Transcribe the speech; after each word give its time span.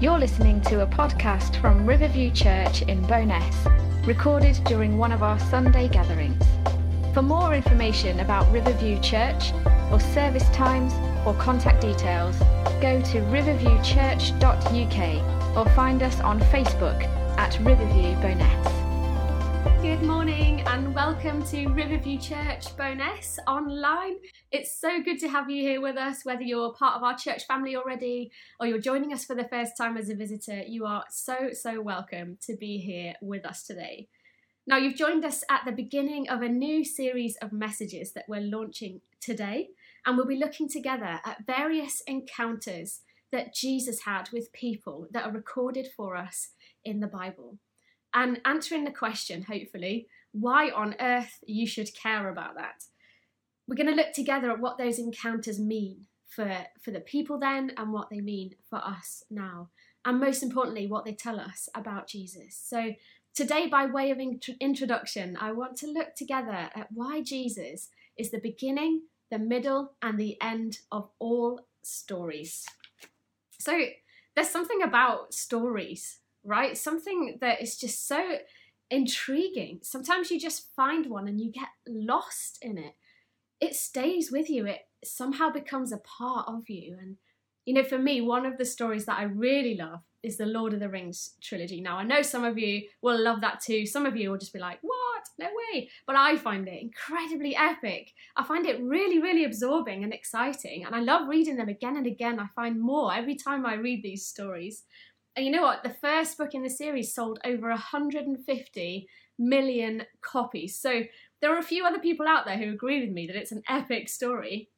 You're 0.00 0.20
listening 0.20 0.60
to 0.60 0.82
a 0.82 0.86
podcast 0.86 1.60
from 1.60 1.84
Riverview 1.84 2.30
Church 2.30 2.82
in 2.82 3.04
Bowness, 3.08 3.66
recorded 4.06 4.54
during 4.62 4.96
one 4.96 5.10
of 5.10 5.24
our 5.24 5.40
Sunday 5.40 5.88
gatherings. 5.88 6.40
For 7.12 7.20
more 7.20 7.52
information 7.52 8.20
about 8.20 8.48
Riverview 8.52 9.00
Church, 9.00 9.52
or 9.90 9.98
service 9.98 10.48
times, 10.50 10.92
or 11.26 11.34
contact 11.34 11.80
details, 11.80 12.38
go 12.80 13.02
to 13.10 13.20
riverviewchurch.uk 13.22 15.56
or 15.56 15.68
find 15.74 16.04
us 16.04 16.20
on 16.20 16.38
Facebook 16.42 17.02
at 17.36 17.58
Riverview 17.58 18.14
Bowness. 18.22 18.77
Good 19.88 20.02
morning 20.02 20.60
and 20.66 20.94
welcome 20.94 21.42
to 21.46 21.66
Riverview 21.68 22.18
Church 22.18 22.76
Bowness 22.76 23.38
online. 23.46 24.16
It's 24.52 24.78
so 24.78 25.02
good 25.02 25.18
to 25.20 25.30
have 25.30 25.48
you 25.48 25.62
here 25.62 25.80
with 25.80 25.96
us, 25.96 26.26
whether 26.26 26.42
you're 26.42 26.74
part 26.74 26.94
of 26.96 27.02
our 27.02 27.16
church 27.16 27.46
family 27.46 27.74
already 27.74 28.30
or 28.60 28.66
you're 28.66 28.82
joining 28.82 29.14
us 29.14 29.24
for 29.24 29.34
the 29.34 29.48
first 29.48 29.78
time 29.78 29.96
as 29.96 30.10
a 30.10 30.14
visitor. 30.14 30.60
You 30.60 30.84
are 30.84 31.04
so, 31.08 31.52
so 31.54 31.80
welcome 31.80 32.36
to 32.42 32.54
be 32.54 32.76
here 32.76 33.14
with 33.22 33.46
us 33.46 33.62
today. 33.62 34.08
Now, 34.66 34.76
you've 34.76 34.94
joined 34.94 35.24
us 35.24 35.42
at 35.50 35.62
the 35.64 35.72
beginning 35.72 36.28
of 36.28 36.42
a 36.42 36.50
new 36.50 36.84
series 36.84 37.36
of 37.40 37.50
messages 37.50 38.12
that 38.12 38.26
we're 38.28 38.42
launching 38.42 39.00
today, 39.22 39.70
and 40.04 40.18
we'll 40.18 40.26
be 40.26 40.36
looking 40.36 40.68
together 40.68 41.18
at 41.24 41.46
various 41.46 42.02
encounters 42.06 43.00
that 43.32 43.54
Jesus 43.54 44.02
had 44.02 44.28
with 44.34 44.52
people 44.52 45.06
that 45.12 45.24
are 45.24 45.32
recorded 45.32 45.88
for 45.96 46.14
us 46.14 46.50
in 46.84 47.00
the 47.00 47.06
Bible 47.06 47.56
and 48.14 48.40
answering 48.44 48.84
the 48.84 48.90
question, 48.90 49.42
hopefully, 49.42 50.08
why 50.32 50.70
on 50.70 50.94
earth 51.00 51.38
you 51.46 51.66
should 51.66 51.94
care 51.94 52.28
about 52.28 52.54
that. 52.56 52.84
We're 53.66 53.76
going 53.76 53.88
to 53.88 53.94
look 53.94 54.12
together 54.12 54.50
at 54.50 54.60
what 54.60 54.78
those 54.78 54.98
encounters 54.98 55.58
mean 55.58 56.06
for, 56.28 56.66
for 56.80 56.90
the 56.90 57.00
people 57.00 57.38
then 57.38 57.72
and 57.76 57.92
what 57.92 58.10
they 58.10 58.20
mean 58.20 58.54
for 58.68 58.78
us 58.78 59.22
now. 59.30 59.68
And 60.04 60.20
most 60.20 60.42
importantly, 60.42 60.86
what 60.86 61.04
they 61.04 61.12
tell 61.12 61.38
us 61.38 61.68
about 61.74 62.08
Jesus. 62.08 62.58
So, 62.62 62.94
today, 63.34 63.66
by 63.66 63.86
way 63.86 64.10
of 64.10 64.18
int- 64.18 64.48
introduction, 64.60 65.36
I 65.38 65.52
want 65.52 65.76
to 65.78 65.86
look 65.86 66.14
together 66.14 66.70
at 66.74 66.88
why 66.92 67.22
Jesus 67.22 67.90
is 68.16 68.30
the 68.30 68.40
beginning, 68.40 69.02
the 69.30 69.38
middle, 69.38 69.92
and 70.00 70.18
the 70.18 70.40
end 70.40 70.78
of 70.90 71.10
all 71.18 71.66
stories. 71.82 72.64
So, 73.58 73.86
there's 74.34 74.50
something 74.50 74.82
about 74.82 75.34
stories 75.34 76.20
right? 76.48 76.76
Something 76.76 77.38
that 77.40 77.62
is 77.62 77.76
just 77.76 78.08
so 78.08 78.38
intriguing. 78.90 79.80
Sometimes 79.82 80.30
you 80.30 80.40
just 80.40 80.74
find 80.74 81.06
one 81.06 81.28
and 81.28 81.40
you 81.40 81.52
get 81.52 81.68
lost 81.86 82.58
in 82.62 82.78
it. 82.78 82.94
It 83.60 83.74
stays 83.74 84.30
with 84.30 84.48
you, 84.48 84.66
it 84.66 84.80
somehow 85.04 85.50
becomes 85.50 85.92
a 85.92 85.98
part 85.98 86.48
of 86.48 86.68
you. 86.68 86.96
And, 87.00 87.16
you 87.64 87.74
know, 87.74 87.84
for 87.84 87.98
me, 87.98 88.20
one 88.20 88.46
of 88.46 88.56
the 88.56 88.64
stories 88.64 89.04
that 89.06 89.18
I 89.18 89.24
really 89.24 89.76
love 89.76 90.00
is 90.22 90.36
the 90.36 90.46
Lord 90.46 90.74
of 90.74 90.80
the 90.80 90.88
Rings 90.88 91.34
trilogy. 91.40 91.80
Now, 91.80 91.98
I 91.98 92.04
know 92.04 92.22
some 92.22 92.44
of 92.44 92.58
you 92.58 92.82
will 93.02 93.20
love 93.20 93.40
that 93.42 93.60
too. 93.60 93.86
Some 93.86 94.06
of 94.06 94.16
you 94.16 94.30
will 94.30 94.38
just 94.38 94.52
be 94.52 94.58
like, 94.58 94.78
what? 94.82 95.22
No 95.38 95.46
way. 95.46 95.88
But 96.06 96.16
I 96.16 96.36
find 96.36 96.66
it 96.66 96.82
incredibly 96.82 97.54
epic. 97.54 98.12
I 98.36 98.44
find 98.44 98.66
it 98.66 98.80
really, 98.80 99.20
really 99.20 99.44
absorbing 99.44 100.02
and 100.02 100.12
exciting. 100.12 100.84
And 100.84 100.94
I 100.94 101.00
love 101.00 101.28
reading 101.28 101.56
them 101.56 101.68
again 101.68 101.96
and 101.96 102.06
again. 102.06 102.40
I 102.40 102.46
find 102.56 102.80
more 102.80 103.14
every 103.14 103.36
time 103.36 103.64
I 103.64 103.74
read 103.74 104.02
these 104.02 104.26
stories. 104.26 104.84
And 105.38 105.46
you 105.46 105.52
know 105.52 105.62
what? 105.62 105.84
The 105.84 105.94
first 106.00 106.36
book 106.36 106.52
in 106.52 106.64
the 106.64 106.68
series 106.68 107.14
sold 107.14 107.38
over 107.44 107.68
150 107.68 109.08
million 109.38 110.02
copies. 110.20 110.76
So 110.80 111.04
there 111.40 111.54
are 111.54 111.60
a 111.60 111.62
few 111.62 111.84
other 111.86 112.00
people 112.00 112.26
out 112.26 112.44
there 112.44 112.58
who 112.58 112.72
agree 112.72 113.00
with 113.02 113.10
me 113.10 113.28
that 113.28 113.36
it's 113.36 113.52
an 113.52 113.62
epic 113.68 114.08
story. 114.08 114.68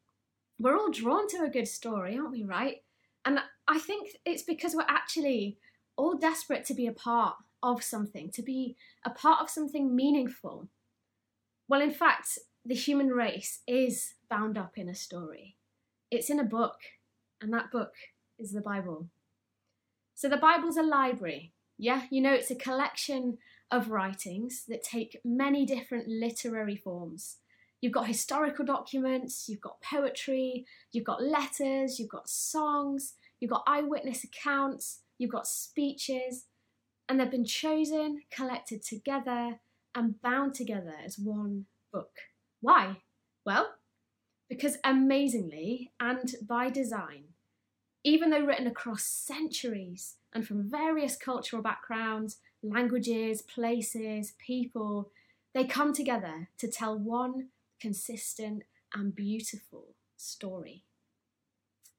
We're 0.58 0.76
all 0.76 0.90
drawn 0.90 1.28
to 1.28 1.44
a 1.44 1.48
good 1.48 1.66
story, 1.66 2.18
aren't 2.18 2.32
we, 2.32 2.44
right? 2.44 2.82
And 3.24 3.38
I 3.68 3.78
think 3.78 4.10
it's 4.26 4.42
because 4.42 4.74
we're 4.74 4.84
actually 4.86 5.56
all 5.96 6.18
desperate 6.18 6.66
to 6.66 6.74
be 6.74 6.86
a 6.86 6.92
part 6.92 7.36
of 7.62 7.82
something, 7.82 8.30
to 8.32 8.42
be 8.42 8.76
a 9.06 9.08
part 9.08 9.40
of 9.40 9.48
something 9.48 9.96
meaningful. 9.96 10.68
Well, 11.68 11.80
in 11.80 11.90
fact, 11.90 12.38
the 12.66 12.74
human 12.74 13.08
race 13.08 13.60
is 13.66 14.12
bound 14.28 14.58
up 14.58 14.76
in 14.76 14.90
a 14.90 14.94
story. 14.94 15.56
It's 16.10 16.28
in 16.28 16.38
a 16.38 16.44
book, 16.44 16.76
and 17.40 17.50
that 17.54 17.70
book 17.70 17.94
is 18.38 18.52
the 18.52 18.60
Bible. 18.60 19.08
So 20.20 20.28
the 20.28 20.36
Bible's 20.36 20.76
a 20.76 20.82
library. 20.82 21.54
Yeah, 21.78 22.02
you 22.10 22.20
know, 22.20 22.34
it's 22.34 22.50
a 22.50 22.54
collection 22.54 23.38
of 23.70 23.90
writings 23.90 24.64
that 24.68 24.82
take 24.82 25.18
many 25.24 25.64
different 25.64 26.08
literary 26.08 26.76
forms. 26.76 27.38
You've 27.80 27.94
got 27.94 28.06
historical 28.06 28.66
documents, 28.66 29.48
you've 29.48 29.62
got 29.62 29.80
poetry, 29.80 30.66
you've 30.92 31.06
got 31.06 31.22
letters, 31.22 31.98
you've 31.98 32.10
got 32.10 32.28
songs, 32.28 33.14
you've 33.40 33.50
got 33.50 33.64
eyewitness 33.66 34.22
accounts, 34.22 35.00
you've 35.16 35.32
got 35.32 35.46
speeches, 35.46 36.44
and 37.08 37.18
they've 37.18 37.30
been 37.30 37.46
chosen, 37.46 38.20
collected 38.30 38.82
together, 38.82 39.60
and 39.94 40.20
bound 40.20 40.52
together 40.52 40.96
as 41.02 41.18
one 41.18 41.64
book. 41.94 42.12
Why? 42.60 42.98
Well, 43.46 43.70
because 44.50 44.76
amazingly 44.84 45.92
and 45.98 46.34
by 46.46 46.68
design, 46.68 47.29
even 48.02 48.30
though 48.30 48.44
written 48.44 48.66
across 48.66 49.04
centuries 49.04 50.16
and 50.32 50.46
from 50.46 50.70
various 50.70 51.16
cultural 51.16 51.62
backgrounds, 51.62 52.38
languages, 52.62 53.42
places, 53.42 54.34
people, 54.38 55.10
they 55.54 55.64
come 55.64 55.92
together 55.92 56.48
to 56.58 56.68
tell 56.68 56.98
one 56.98 57.48
consistent 57.80 58.62
and 58.94 59.14
beautiful 59.14 59.94
story. 60.16 60.84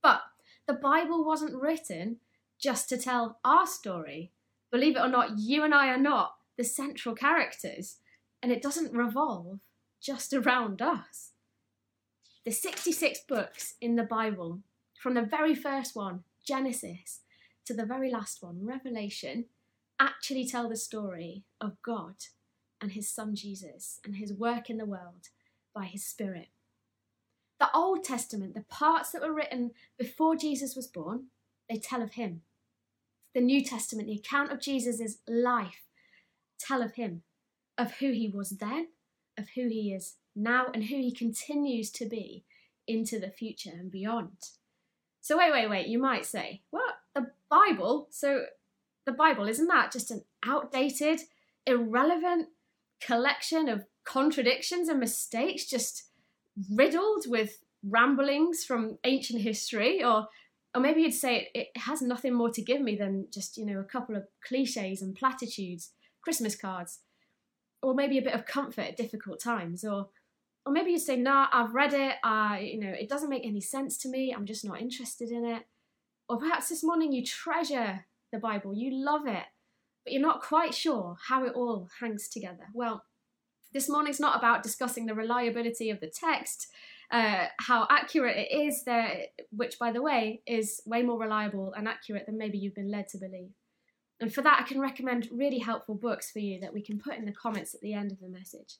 But 0.01 0.21
the 0.67 0.73
Bible 0.73 1.23
wasn't 1.23 1.61
written 1.61 2.17
just 2.59 2.89
to 2.89 2.97
tell 2.97 3.39
our 3.43 3.67
story. 3.67 4.31
Believe 4.71 4.95
it 4.95 5.01
or 5.01 5.09
not, 5.09 5.37
you 5.37 5.63
and 5.63 5.73
I 5.73 5.87
are 5.89 5.97
not 5.97 6.35
the 6.57 6.63
central 6.63 7.15
characters, 7.15 7.97
and 8.41 8.51
it 8.51 8.61
doesn't 8.61 8.93
revolve 8.93 9.59
just 10.01 10.33
around 10.33 10.81
us. 10.81 11.31
The 12.45 12.51
66 12.51 13.19
books 13.27 13.75
in 13.81 13.95
the 13.95 14.03
Bible 14.03 14.59
from 15.01 15.15
the 15.15 15.23
very 15.23 15.55
first 15.55 15.95
one, 15.95 16.23
Genesis, 16.45 17.21
to 17.65 17.73
the 17.73 17.87
very 17.87 18.11
last 18.11 18.43
one, 18.43 18.63
Revelation, 18.63 19.45
actually 19.99 20.45
tell 20.45 20.69
the 20.69 20.75
story 20.75 21.43
of 21.59 21.81
God 21.81 22.13
and 22.79 22.91
his 22.91 23.09
son 23.09 23.33
Jesus 23.33 23.99
and 24.05 24.17
his 24.17 24.31
work 24.31 24.69
in 24.69 24.77
the 24.77 24.85
world 24.85 25.29
by 25.73 25.85
his 25.85 26.05
Spirit. 26.05 26.49
The 27.59 27.69
Old 27.73 28.03
Testament, 28.03 28.53
the 28.53 28.65
parts 28.69 29.11
that 29.11 29.23
were 29.23 29.33
written 29.33 29.71
before 29.97 30.35
Jesus 30.35 30.75
was 30.75 30.85
born, 30.85 31.25
they 31.67 31.77
tell 31.77 32.03
of 32.03 32.13
him. 32.13 32.41
The 33.33 33.41
New 33.41 33.63
Testament, 33.63 34.07
the 34.07 34.13
account 34.13 34.51
of 34.51 34.61
Jesus' 34.61 35.17
life, 35.27 35.81
tell 36.59 36.83
of 36.83 36.93
him, 36.93 37.23
of 37.75 37.93
who 37.93 38.11
he 38.11 38.29
was 38.29 38.51
then, 38.51 38.89
of 39.35 39.49
who 39.55 39.67
he 39.67 39.93
is 39.93 40.17
now, 40.35 40.67
and 40.75 40.83
who 40.83 40.97
he 40.97 41.11
continues 41.11 41.89
to 41.89 42.05
be 42.05 42.43
into 42.87 43.19
the 43.19 43.31
future 43.31 43.71
and 43.73 43.89
beyond. 43.89 44.37
So 45.21 45.37
wait, 45.37 45.51
wait, 45.51 45.69
wait, 45.69 45.87
you 45.87 45.99
might 45.99 46.25
say, 46.25 46.61
what? 46.71 46.95
The 47.13 47.27
Bible? 47.49 48.07
So 48.09 48.45
the 49.05 49.11
Bible, 49.11 49.47
isn't 49.47 49.67
that 49.67 49.91
just 49.91 50.11
an 50.11 50.23
outdated, 50.45 51.21
irrelevant 51.65 52.47
collection 52.99 53.69
of 53.69 53.85
contradictions 54.03 54.89
and 54.89 54.99
mistakes, 54.99 55.69
just 55.69 56.09
riddled 56.71 57.25
with 57.27 57.59
ramblings 57.83 58.63
from 58.63 58.97
ancient 59.03 59.41
history? 59.41 60.03
Or 60.03 60.27
or 60.73 60.81
maybe 60.81 61.01
you'd 61.01 61.13
say 61.13 61.49
it, 61.53 61.69
it 61.75 61.81
has 61.81 62.01
nothing 62.01 62.33
more 62.33 62.49
to 62.49 62.61
give 62.61 62.81
me 62.81 62.95
than 62.95 63.27
just, 63.29 63.57
you 63.57 63.65
know, 63.65 63.79
a 63.79 63.83
couple 63.83 64.15
of 64.15 64.27
cliches 64.41 65.01
and 65.01 65.15
platitudes, 65.15 65.91
Christmas 66.21 66.55
cards, 66.55 66.99
or 67.83 67.93
maybe 67.93 68.17
a 68.17 68.21
bit 68.21 68.33
of 68.33 68.45
comfort 68.45 68.81
at 68.81 68.97
difficult 68.97 69.41
times, 69.41 69.83
or 69.83 70.09
or 70.65 70.71
maybe 70.71 70.91
you 70.91 70.99
say, 70.99 71.15
"No, 71.15 71.47
I've 71.51 71.73
read 71.73 71.93
it. 71.93 72.15
I, 72.23 72.59
you 72.59 72.79
know, 72.79 72.91
it 72.91 73.09
doesn't 73.09 73.29
make 73.29 73.45
any 73.45 73.61
sense 73.61 73.97
to 73.99 74.09
me. 74.09 74.33
I'm 74.33 74.45
just 74.45 74.65
not 74.65 74.81
interested 74.81 75.29
in 75.31 75.45
it." 75.45 75.63
Or 76.29 76.37
perhaps 76.37 76.69
this 76.69 76.83
morning 76.83 77.11
you 77.11 77.25
treasure 77.25 78.05
the 78.31 78.39
Bible, 78.39 78.73
you 78.73 78.91
love 78.91 79.27
it, 79.27 79.43
but 80.03 80.13
you're 80.13 80.21
not 80.21 80.41
quite 80.41 80.73
sure 80.73 81.17
how 81.27 81.43
it 81.45 81.53
all 81.53 81.89
hangs 81.99 82.29
together. 82.29 82.67
Well, 82.73 83.03
this 83.73 83.89
morning's 83.89 84.19
not 84.19 84.37
about 84.37 84.63
discussing 84.63 85.05
the 85.05 85.15
reliability 85.15 85.89
of 85.89 85.99
the 85.99 86.09
text, 86.09 86.67
uh, 87.11 87.47
how 87.59 87.87
accurate 87.89 88.37
it 88.37 88.55
is 88.55 88.83
there, 88.83 89.25
which, 89.51 89.77
by 89.79 89.91
the 89.91 90.01
way, 90.01 90.41
is 90.47 90.81
way 90.85 91.03
more 91.03 91.19
reliable 91.19 91.73
and 91.73 91.87
accurate 91.87 92.25
than 92.25 92.37
maybe 92.37 92.57
you've 92.57 92.75
been 92.75 92.91
led 92.91 93.07
to 93.09 93.17
believe. 93.17 93.51
And 94.19 94.33
for 94.33 94.41
that, 94.41 94.61
I 94.61 94.67
can 94.67 94.79
recommend 94.79 95.29
really 95.31 95.59
helpful 95.59 95.95
books 95.95 96.31
for 96.31 96.39
you 96.39 96.59
that 96.61 96.73
we 96.73 96.81
can 96.81 96.99
put 96.99 97.15
in 97.15 97.25
the 97.25 97.31
comments 97.31 97.73
at 97.73 97.81
the 97.81 97.93
end 97.93 98.11
of 98.11 98.19
the 98.19 98.29
message. 98.29 98.77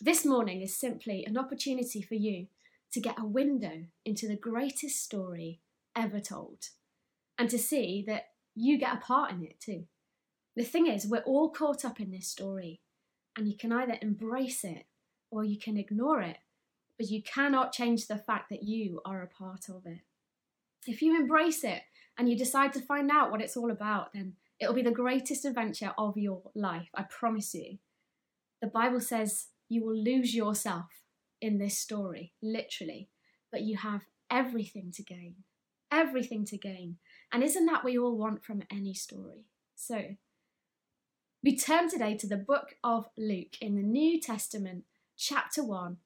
This 0.00 0.24
morning 0.24 0.60
is 0.60 0.76
simply 0.76 1.24
an 1.24 1.38
opportunity 1.38 2.02
for 2.02 2.14
you 2.14 2.46
to 2.92 3.00
get 3.00 3.18
a 3.18 3.24
window 3.24 3.84
into 4.04 4.26
the 4.28 4.36
greatest 4.36 5.02
story 5.02 5.60
ever 5.96 6.20
told 6.20 6.70
and 7.38 7.48
to 7.50 7.58
see 7.58 8.04
that 8.06 8.28
you 8.54 8.78
get 8.78 8.94
a 8.94 9.00
part 9.00 9.32
in 9.32 9.42
it 9.44 9.60
too. 9.60 9.84
The 10.56 10.64
thing 10.64 10.86
is, 10.86 11.06
we're 11.06 11.18
all 11.20 11.50
caught 11.50 11.84
up 11.84 12.00
in 12.00 12.10
this 12.10 12.26
story, 12.26 12.80
and 13.36 13.46
you 13.46 13.56
can 13.56 13.72
either 13.72 13.96
embrace 14.02 14.64
it 14.64 14.86
or 15.30 15.44
you 15.44 15.58
can 15.58 15.76
ignore 15.76 16.20
it, 16.20 16.38
but 16.98 17.08
you 17.08 17.22
cannot 17.22 17.72
change 17.72 18.06
the 18.06 18.18
fact 18.18 18.50
that 18.50 18.64
you 18.64 19.00
are 19.04 19.22
a 19.22 19.28
part 19.28 19.68
of 19.68 19.86
it. 19.86 20.00
If 20.86 21.02
you 21.02 21.14
embrace 21.16 21.62
it 21.62 21.82
and 22.18 22.28
you 22.28 22.36
decide 22.36 22.72
to 22.72 22.80
find 22.80 23.10
out 23.10 23.30
what 23.30 23.40
it's 23.40 23.56
all 23.56 23.70
about, 23.70 24.12
then 24.12 24.34
it'll 24.58 24.74
be 24.74 24.82
the 24.82 24.90
greatest 24.90 25.44
adventure 25.44 25.92
of 25.96 26.16
your 26.16 26.42
life. 26.54 26.88
I 26.94 27.04
promise 27.04 27.54
you. 27.54 27.78
The 28.60 28.66
Bible 28.66 29.00
says 29.00 29.46
you 29.70 29.86
will 29.86 29.96
lose 29.96 30.34
yourself 30.34 31.04
in 31.40 31.58
this 31.58 31.78
story, 31.78 32.34
literally, 32.42 33.08
but 33.50 33.62
you 33.62 33.78
have 33.78 34.02
everything 34.30 34.90
to 34.96 35.02
gain. 35.02 35.36
Everything 35.90 36.44
to 36.46 36.58
gain. 36.58 36.96
And 37.32 37.42
isn't 37.42 37.66
that 37.66 37.84
what 37.84 37.96
all 37.96 38.18
want 38.18 38.44
from 38.44 38.62
any 38.70 38.92
story? 38.92 39.46
So, 39.76 40.16
we 41.42 41.56
turn 41.56 41.88
today 41.88 42.16
to 42.18 42.26
the 42.26 42.36
book 42.36 42.74
of 42.84 43.06
Luke 43.16 43.56
in 43.60 43.76
the 43.76 43.82
New 43.82 44.20
Testament, 44.20 44.84
chapter 45.16 45.64
1, 45.64 45.96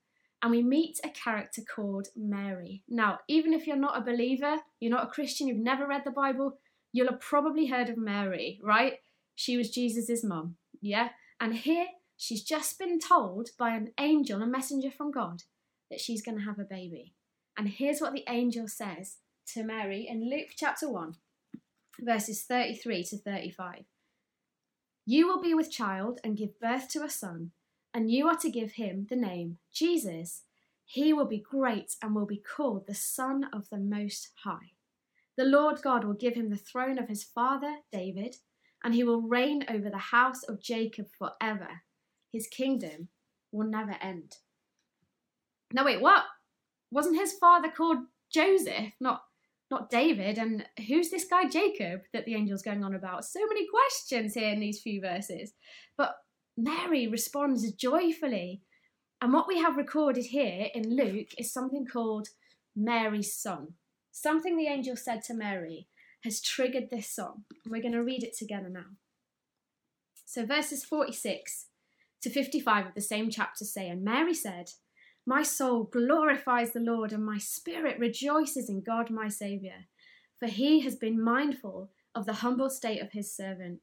and 0.42 0.50
we 0.50 0.62
meet 0.62 1.00
a 1.02 1.08
character 1.08 1.62
called 1.62 2.08
Mary. 2.14 2.84
Now, 2.86 3.20
even 3.28 3.54
if 3.54 3.66
you're 3.66 3.76
not 3.76 3.96
a 3.96 4.04
believer, 4.04 4.58
you're 4.78 4.92
not 4.92 5.04
a 5.04 5.10
Christian, 5.10 5.48
you've 5.48 5.56
never 5.56 5.86
read 5.86 6.02
the 6.04 6.10
Bible, 6.10 6.58
you'll 6.92 7.10
have 7.10 7.20
probably 7.20 7.66
heard 7.66 7.88
of 7.88 7.96
Mary, 7.96 8.60
right? 8.62 8.98
She 9.34 9.56
was 9.56 9.70
Jesus' 9.70 10.22
mum, 10.22 10.56
yeah? 10.80 11.08
And 11.40 11.54
here 11.54 11.86
she's 12.16 12.42
just 12.42 12.78
been 12.78 12.98
told 12.98 13.50
by 13.58 13.70
an 13.70 13.92
angel, 13.98 14.42
a 14.42 14.46
messenger 14.46 14.90
from 14.90 15.10
God, 15.10 15.42
that 15.90 16.00
she's 16.00 16.22
going 16.22 16.38
to 16.38 16.44
have 16.44 16.58
a 16.58 16.64
baby. 16.64 17.14
And 17.56 17.68
here's 17.68 18.00
what 18.00 18.12
the 18.12 18.24
angel 18.28 18.68
says 18.68 19.18
to 19.52 19.62
Mary 19.62 20.06
in 20.08 20.28
Luke 20.28 20.50
chapter 20.56 20.90
1, 20.90 21.14
verses 22.00 22.42
33 22.42 23.04
to 23.04 23.18
35. 23.18 23.84
You 25.06 25.28
will 25.28 25.40
be 25.40 25.54
with 25.54 25.70
child 25.70 26.18
and 26.24 26.36
give 26.36 26.58
birth 26.58 26.88
to 26.90 27.04
a 27.04 27.10
son, 27.10 27.50
and 27.92 28.10
you 28.10 28.26
are 28.26 28.36
to 28.38 28.50
give 28.50 28.72
him 28.72 29.06
the 29.08 29.16
name 29.16 29.58
Jesus. 29.72 30.42
He 30.86 31.12
will 31.12 31.26
be 31.26 31.38
great 31.38 31.94
and 32.02 32.14
will 32.14 32.26
be 32.26 32.42
called 32.42 32.86
the 32.86 32.94
Son 32.94 33.46
of 33.52 33.68
the 33.70 33.78
Most 33.78 34.30
High. 34.44 34.72
The 35.36 35.44
Lord 35.44 35.82
God 35.82 36.04
will 36.04 36.14
give 36.14 36.34
him 36.34 36.50
the 36.50 36.56
throne 36.56 36.98
of 36.98 37.08
his 37.08 37.24
father 37.24 37.78
David, 37.92 38.36
and 38.82 38.94
he 38.94 39.04
will 39.04 39.22
reign 39.22 39.64
over 39.68 39.90
the 39.90 39.98
house 39.98 40.42
of 40.42 40.62
Jacob 40.62 41.06
forever 41.18 41.82
his 42.34 42.48
kingdom 42.48 43.08
will 43.52 43.68
never 43.68 43.96
end. 44.02 44.38
Now, 45.72 45.84
wait, 45.84 46.00
what? 46.00 46.24
Wasn't 46.90 47.16
his 47.16 47.32
father 47.32 47.70
called 47.70 47.98
Joseph, 48.30 48.92
not 49.00 49.22
not 49.70 49.88
David? 49.88 50.36
And 50.36 50.66
who's 50.88 51.10
this 51.10 51.24
guy 51.24 51.48
Jacob 51.48 52.02
that 52.12 52.26
the 52.26 52.34
angel's 52.34 52.62
going 52.62 52.82
on 52.82 52.94
about? 52.94 53.24
So 53.24 53.40
many 53.46 53.66
questions 53.68 54.34
here 54.34 54.50
in 54.50 54.60
these 54.60 54.80
few 54.80 55.00
verses. 55.00 55.52
But 55.96 56.16
Mary 56.56 57.06
responds 57.06 57.72
joyfully. 57.72 58.62
And 59.22 59.32
what 59.32 59.48
we 59.48 59.58
have 59.60 59.76
recorded 59.76 60.26
here 60.26 60.66
in 60.74 60.96
Luke 60.96 61.28
is 61.38 61.52
something 61.52 61.86
called 61.86 62.28
Mary's 62.76 63.34
song. 63.34 63.74
Something 64.10 64.56
the 64.56 64.66
angel 64.66 64.96
said 64.96 65.22
to 65.24 65.34
Mary 65.34 65.86
has 66.24 66.40
triggered 66.40 66.90
this 66.90 67.08
song. 67.08 67.44
We're 67.66 67.82
going 67.82 67.92
to 67.92 68.02
read 68.02 68.24
it 68.24 68.36
together 68.36 68.68
now. 68.68 68.96
So, 70.24 70.44
verses 70.44 70.84
46 70.84 71.66
to 72.24 72.30
55 72.30 72.86
of 72.86 72.94
the 72.94 73.02
same 73.02 73.28
chapter 73.28 73.66
say, 73.66 73.86
And 73.86 74.02
Mary 74.02 74.32
said, 74.32 74.70
My 75.26 75.42
soul 75.42 75.84
glorifies 75.84 76.72
the 76.72 76.80
Lord, 76.80 77.12
and 77.12 77.22
my 77.24 77.36
spirit 77.36 77.98
rejoices 77.98 78.70
in 78.70 78.80
God 78.80 79.10
my 79.10 79.28
Saviour, 79.28 79.84
for 80.40 80.46
he 80.46 80.80
has 80.80 80.96
been 80.96 81.22
mindful 81.22 81.90
of 82.14 82.24
the 82.24 82.34
humble 82.34 82.70
state 82.70 83.02
of 83.02 83.12
his 83.12 83.30
servant. 83.30 83.80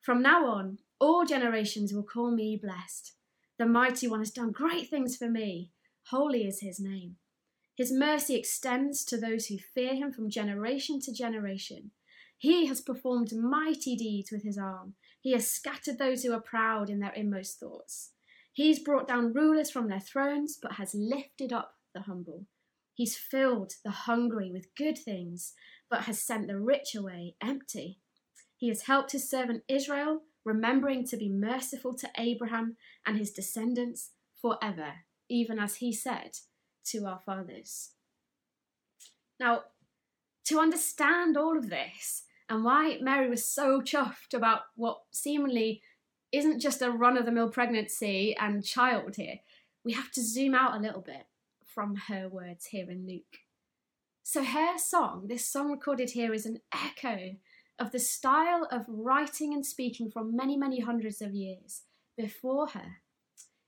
From 0.00 0.22
now 0.22 0.46
on, 0.46 0.78
all 1.00 1.26
generations 1.26 1.92
will 1.92 2.02
call 2.02 2.30
me 2.30 2.56
blessed. 2.56 3.12
The 3.58 3.66
mighty 3.66 4.08
one 4.08 4.20
has 4.20 4.30
done 4.30 4.52
great 4.52 4.88
things 4.88 5.18
for 5.18 5.28
me. 5.28 5.70
Holy 6.04 6.46
is 6.46 6.60
his 6.60 6.80
name. 6.80 7.16
His 7.76 7.92
mercy 7.92 8.36
extends 8.36 9.04
to 9.04 9.18
those 9.18 9.46
who 9.46 9.58
fear 9.58 9.94
him 9.94 10.12
from 10.12 10.30
generation 10.30 10.98
to 11.00 11.12
generation. 11.12 11.90
He 12.42 12.66
has 12.66 12.80
performed 12.80 13.32
mighty 13.32 13.94
deeds 13.94 14.32
with 14.32 14.42
his 14.42 14.58
arm. 14.58 14.94
He 15.20 15.30
has 15.30 15.48
scattered 15.48 15.98
those 15.98 16.24
who 16.24 16.32
are 16.32 16.40
proud 16.40 16.90
in 16.90 16.98
their 16.98 17.12
inmost 17.12 17.60
thoughts. 17.60 18.10
He's 18.52 18.80
brought 18.80 19.06
down 19.06 19.32
rulers 19.32 19.70
from 19.70 19.86
their 19.86 20.00
thrones, 20.00 20.58
but 20.60 20.72
has 20.72 20.92
lifted 20.92 21.52
up 21.52 21.76
the 21.94 22.00
humble. 22.00 22.46
He's 22.94 23.16
filled 23.16 23.74
the 23.84 23.92
hungry 23.92 24.50
with 24.50 24.74
good 24.74 24.98
things, 24.98 25.52
but 25.88 26.02
has 26.02 26.20
sent 26.20 26.48
the 26.48 26.58
rich 26.58 26.96
away 26.96 27.36
empty. 27.40 28.00
He 28.56 28.66
has 28.70 28.82
helped 28.82 29.12
his 29.12 29.30
servant 29.30 29.62
Israel, 29.68 30.22
remembering 30.44 31.06
to 31.06 31.16
be 31.16 31.28
merciful 31.28 31.94
to 31.94 32.10
Abraham 32.18 32.76
and 33.06 33.18
his 33.18 33.30
descendants 33.30 34.10
forever, 34.40 34.94
even 35.28 35.60
as 35.60 35.76
he 35.76 35.92
said 35.92 36.38
to 36.86 37.06
our 37.06 37.20
fathers. 37.24 37.90
Now, 39.38 39.62
to 40.46 40.58
understand 40.58 41.36
all 41.36 41.56
of 41.56 41.70
this, 41.70 42.24
and 42.48 42.64
why 42.64 42.98
Mary 43.00 43.28
was 43.28 43.44
so 43.44 43.80
chuffed 43.80 44.34
about 44.34 44.62
what 44.76 45.00
seemingly 45.10 45.82
isn't 46.32 46.60
just 46.60 46.82
a 46.82 46.90
run 46.90 47.16
of 47.16 47.24
the 47.24 47.32
mill 47.32 47.50
pregnancy 47.50 48.36
and 48.38 48.64
child 48.64 49.16
here. 49.16 49.40
We 49.84 49.92
have 49.92 50.10
to 50.12 50.22
zoom 50.22 50.54
out 50.54 50.76
a 50.76 50.82
little 50.82 51.00
bit 51.00 51.26
from 51.64 51.96
her 52.08 52.28
words 52.28 52.66
here 52.66 52.90
in 52.90 53.06
Luke. 53.06 53.38
So, 54.22 54.44
her 54.44 54.78
song, 54.78 55.26
this 55.28 55.44
song 55.44 55.70
recorded 55.70 56.10
here, 56.10 56.32
is 56.32 56.46
an 56.46 56.60
echo 56.72 57.36
of 57.78 57.90
the 57.90 57.98
style 57.98 58.68
of 58.70 58.84
writing 58.86 59.52
and 59.52 59.66
speaking 59.66 60.10
from 60.10 60.36
many, 60.36 60.56
many 60.56 60.80
hundreds 60.80 61.20
of 61.20 61.34
years 61.34 61.82
before 62.16 62.68
her. 62.68 62.98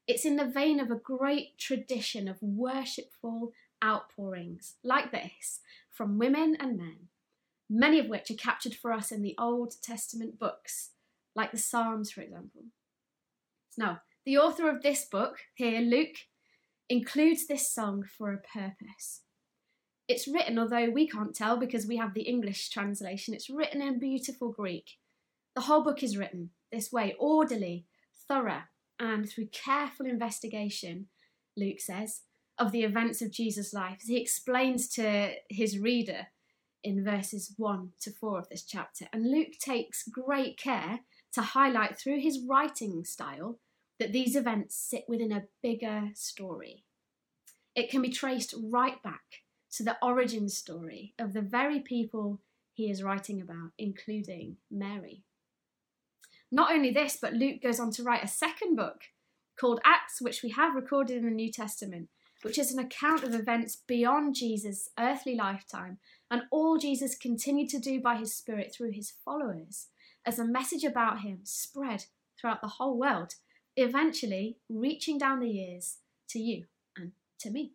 It's 0.07 0.25
in 0.25 0.37
the 0.37 0.45
vein 0.45 0.79
of 0.81 0.91
a 0.91 0.97
great 0.97 1.59
tradition 1.59 2.29
of 2.29 2.43
worshipful 2.43 3.53
outpourings 3.83 4.75
like 4.85 5.11
this 5.11 5.61
from 5.91 6.19
women 6.19 6.57
and 6.61 6.77
men 6.77 7.09
many 7.69 7.99
of 7.99 8.09
which 8.09 8.31
are 8.31 8.35
captured 8.35 8.75
for 8.75 8.93
us 8.93 9.11
in 9.11 9.23
the 9.23 9.35
Old 9.39 9.75
Testament 9.83 10.39
books, 10.39 10.91
like 11.35 11.51
the 11.51 11.59
Psalms, 11.59 12.11
for 12.11 12.21
example. 12.21 12.63
Now, 13.77 14.01
the 14.25 14.39
author 14.39 14.69
of 14.69 14.83
this 14.83 15.05
book, 15.05 15.39
here, 15.55 15.81
Luke, 15.81 16.17
includes 16.89 17.47
this 17.47 17.73
song 17.73 18.05
for 18.05 18.33
a 18.33 18.39
purpose. 18.39 19.23
It's 20.07 20.29
written, 20.29 20.59
although 20.59 20.91
we 20.91 21.09
can't 21.09 21.35
tell 21.35 21.57
because 21.57 21.87
we 21.87 21.97
have 21.97 22.15
the 22.15 22.23
English 22.23 22.69
translation, 22.69 23.35
it's 23.35 23.51
written 23.51 23.81
in 23.81 23.99
beautiful 23.99 24.53
Greek. 24.53 24.99
The 25.55 25.63
whole 25.63 25.83
book 25.83 26.03
is 26.03 26.17
written 26.17 26.51
this 26.71 26.93
way 26.93 27.17
orderly, 27.19 27.87
thorough, 28.29 28.65
and 28.99 29.29
through 29.29 29.47
careful 29.47 30.07
investigation, 30.07 31.07
Luke 31.57 31.81
says, 31.81 32.23
of 32.59 32.71
the 32.71 32.83
events 32.83 33.23
of 33.23 33.33
Jesus' 33.33 33.73
life. 33.73 34.03
He 34.07 34.21
explains 34.21 34.89
to 34.91 35.33
his 35.49 35.79
reader 35.79 36.29
in 36.85 37.03
verses 37.03 37.55
1 37.57 37.93
to 38.03 38.13
4 38.13 38.39
of 38.39 38.49
this 38.49 38.63
chapter. 38.63 39.07
And 39.13 39.31
Luke 39.31 39.59
takes 39.59 40.07
great 40.07 40.59
care 40.59 41.01
to 41.33 41.43
highlight 41.43 41.99
through 41.99 42.21
his 42.21 42.41
writing 42.47 43.05
style 43.05 43.59
that 43.99 44.13
these 44.13 44.37
events 44.37 44.77
sit 44.77 45.05
within 45.09 45.33
a 45.33 45.45
bigger 45.63 46.11
story. 46.15 46.85
It 47.75 47.91
can 47.91 48.03
be 48.03 48.11
traced 48.11 48.55
right 48.71 49.03
back 49.03 49.43
to 49.73 49.83
the 49.83 49.97
origin 50.03 50.49
story 50.49 51.15
of 51.19 51.33
the 51.33 51.43
very 51.43 51.81
people 51.81 52.41
he 52.75 52.91
is 52.91 53.03
writing 53.03 53.41
about, 53.41 53.71
including 53.79 54.59
Mary. 54.71 55.23
Not 56.53 56.73
only 56.73 56.93
this, 56.93 57.17
but 57.21 57.33
Luke 57.33 57.63
goes 57.63 57.81
on 57.81 57.91
to 57.93 58.03
write 58.03 58.23
a 58.23 58.29
second 58.29 58.77
book 58.77 59.03
called 59.59 59.81
Acts, 59.85 60.21
which 60.21 60.43
we 60.43 60.51
have 60.51 60.75
recorded 60.75 61.17
in 61.17 61.25
the 61.25 61.31
New 61.31 61.51
Testament, 61.51 62.09
which 62.43 62.59
is 62.59 62.73
an 62.73 62.79
account 62.79 63.23
of 63.23 63.35
events 63.35 63.77
beyond 63.89 64.35
Jesus' 64.35 64.91
earthly 64.99 65.35
lifetime 65.35 65.99
and 66.35 66.43
all 66.51 66.79
Jesus 66.79 67.15
continued 67.15 67.69
to 67.69 67.79
do 67.79 68.01
by 68.01 68.17
his 68.17 68.35
Spirit 68.35 68.75
through 68.75 68.91
his 68.91 69.13
followers 69.25 69.87
as 70.27 70.37
a 70.37 70.45
message 70.45 70.83
about 70.83 71.21
him 71.21 71.39
spread 71.45 72.07
throughout 72.37 72.61
the 72.61 72.67
whole 72.67 72.99
world, 72.99 73.35
eventually 73.77 74.57
reaching 74.69 75.17
down 75.17 75.39
the 75.39 75.49
years 75.49 75.99
to 76.31 76.41
you 76.41 76.65
and 76.97 77.13
to 77.39 77.51
me. 77.51 77.75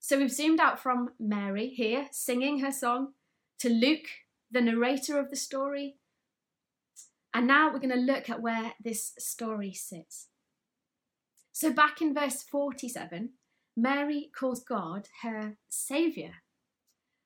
So 0.00 0.16
we've 0.16 0.32
zoomed 0.32 0.60
out 0.60 0.80
from 0.80 1.10
Mary 1.20 1.68
here 1.68 2.06
singing 2.10 2.60
her 2.60 2.72
song 2.72 3.12
to 3.58 3.68
Luke, 3.68 4.08
the 4.50 4.62
narrator 4.62 5.18
of 5.18 5.28
the 5.28 5.36
story. 5.36 5.96
And 7.34 7.46
now 7.46 7.70
we're 7.70 7.80
going 7.80 7.90
to 7.90 7.96
look 7.96 8.30
at 8.30 8.40
where 8.40 8.72
this 8.82 9.12
story 9.18 9.74
sits. 9.74 10.28
So, 11.52 11.70
back 11.70 12.00
in 12.00 12.14
verse 12.14 12.42
47, 12.42 13.32
Mary 13.76 14.30
calls 14.34 14.64
God 14.64 15.08
her 15.22 15.58
Saviour. 15.68 16.30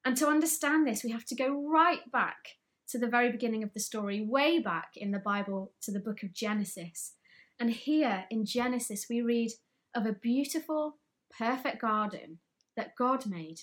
And 0.04 0.16
to 0.16 0.26
understand 0.26 0.86
this, 0.86 1.04
we 1.04 1.10
have 1.12 1.24
to 1.26 1.36
go 1.36 1.68
right 1.68 2.10
back 2.10 2.56
to 2.88 2.98
the 2.98 3.08
very 3.08 3.30
beginning 3.30 3.62
of 3.62 3.72
the 3.72 3.80
story, 3.80 4.20
way 4.20 4.58
back 4.58 4.90
in 4.96 5.12
the 5.12 5.18
Bible 5.18 5.72
to 5.82 5.90
the 5.90 6.00
book 6.00 6.22
of 6.22 6.32
Genesis. 6.32 7.14
And 7.58 7.70
here 7.70 8.24
in 8.30 8.44
Genesis, 8.44 9.06
we 9.08 9.22
read 9.22 9.52
of 9.94 10.04
a 10.04 10.12
beautiful, 10.12 10.98
perfect 11.36 11.80
garden 11.80 12.38
that 12.76 12.96
God 12.96 13.26
made, 13.26 13.60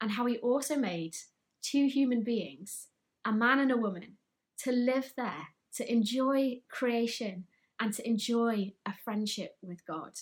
and 0.00 0.12
how 0.12 0.26
He 0.26 0.38
also 0.38 0.76
made 0.76 1.16
two 1.60 1.86
human 1.86 2.22
beings, 2.22 2.88
a 3.24 3.32
man 3.32 3.58
and 3.58 3.70
a 3.70 3.76
woman, 3.76 4.16
to 4.64 4.72
live 4.72 5.12
there, 5.16 5.48
to 5.74 5.92
enjoy 5.92 6.60
creation, 6.68 7.44
and 7.78 7.92
to 7.94 8.08
enjoy 8.08 8.72
a 8.86 8.94
friendship 9.04 9.56
with 9.62 9.84
God. 9.86 10.12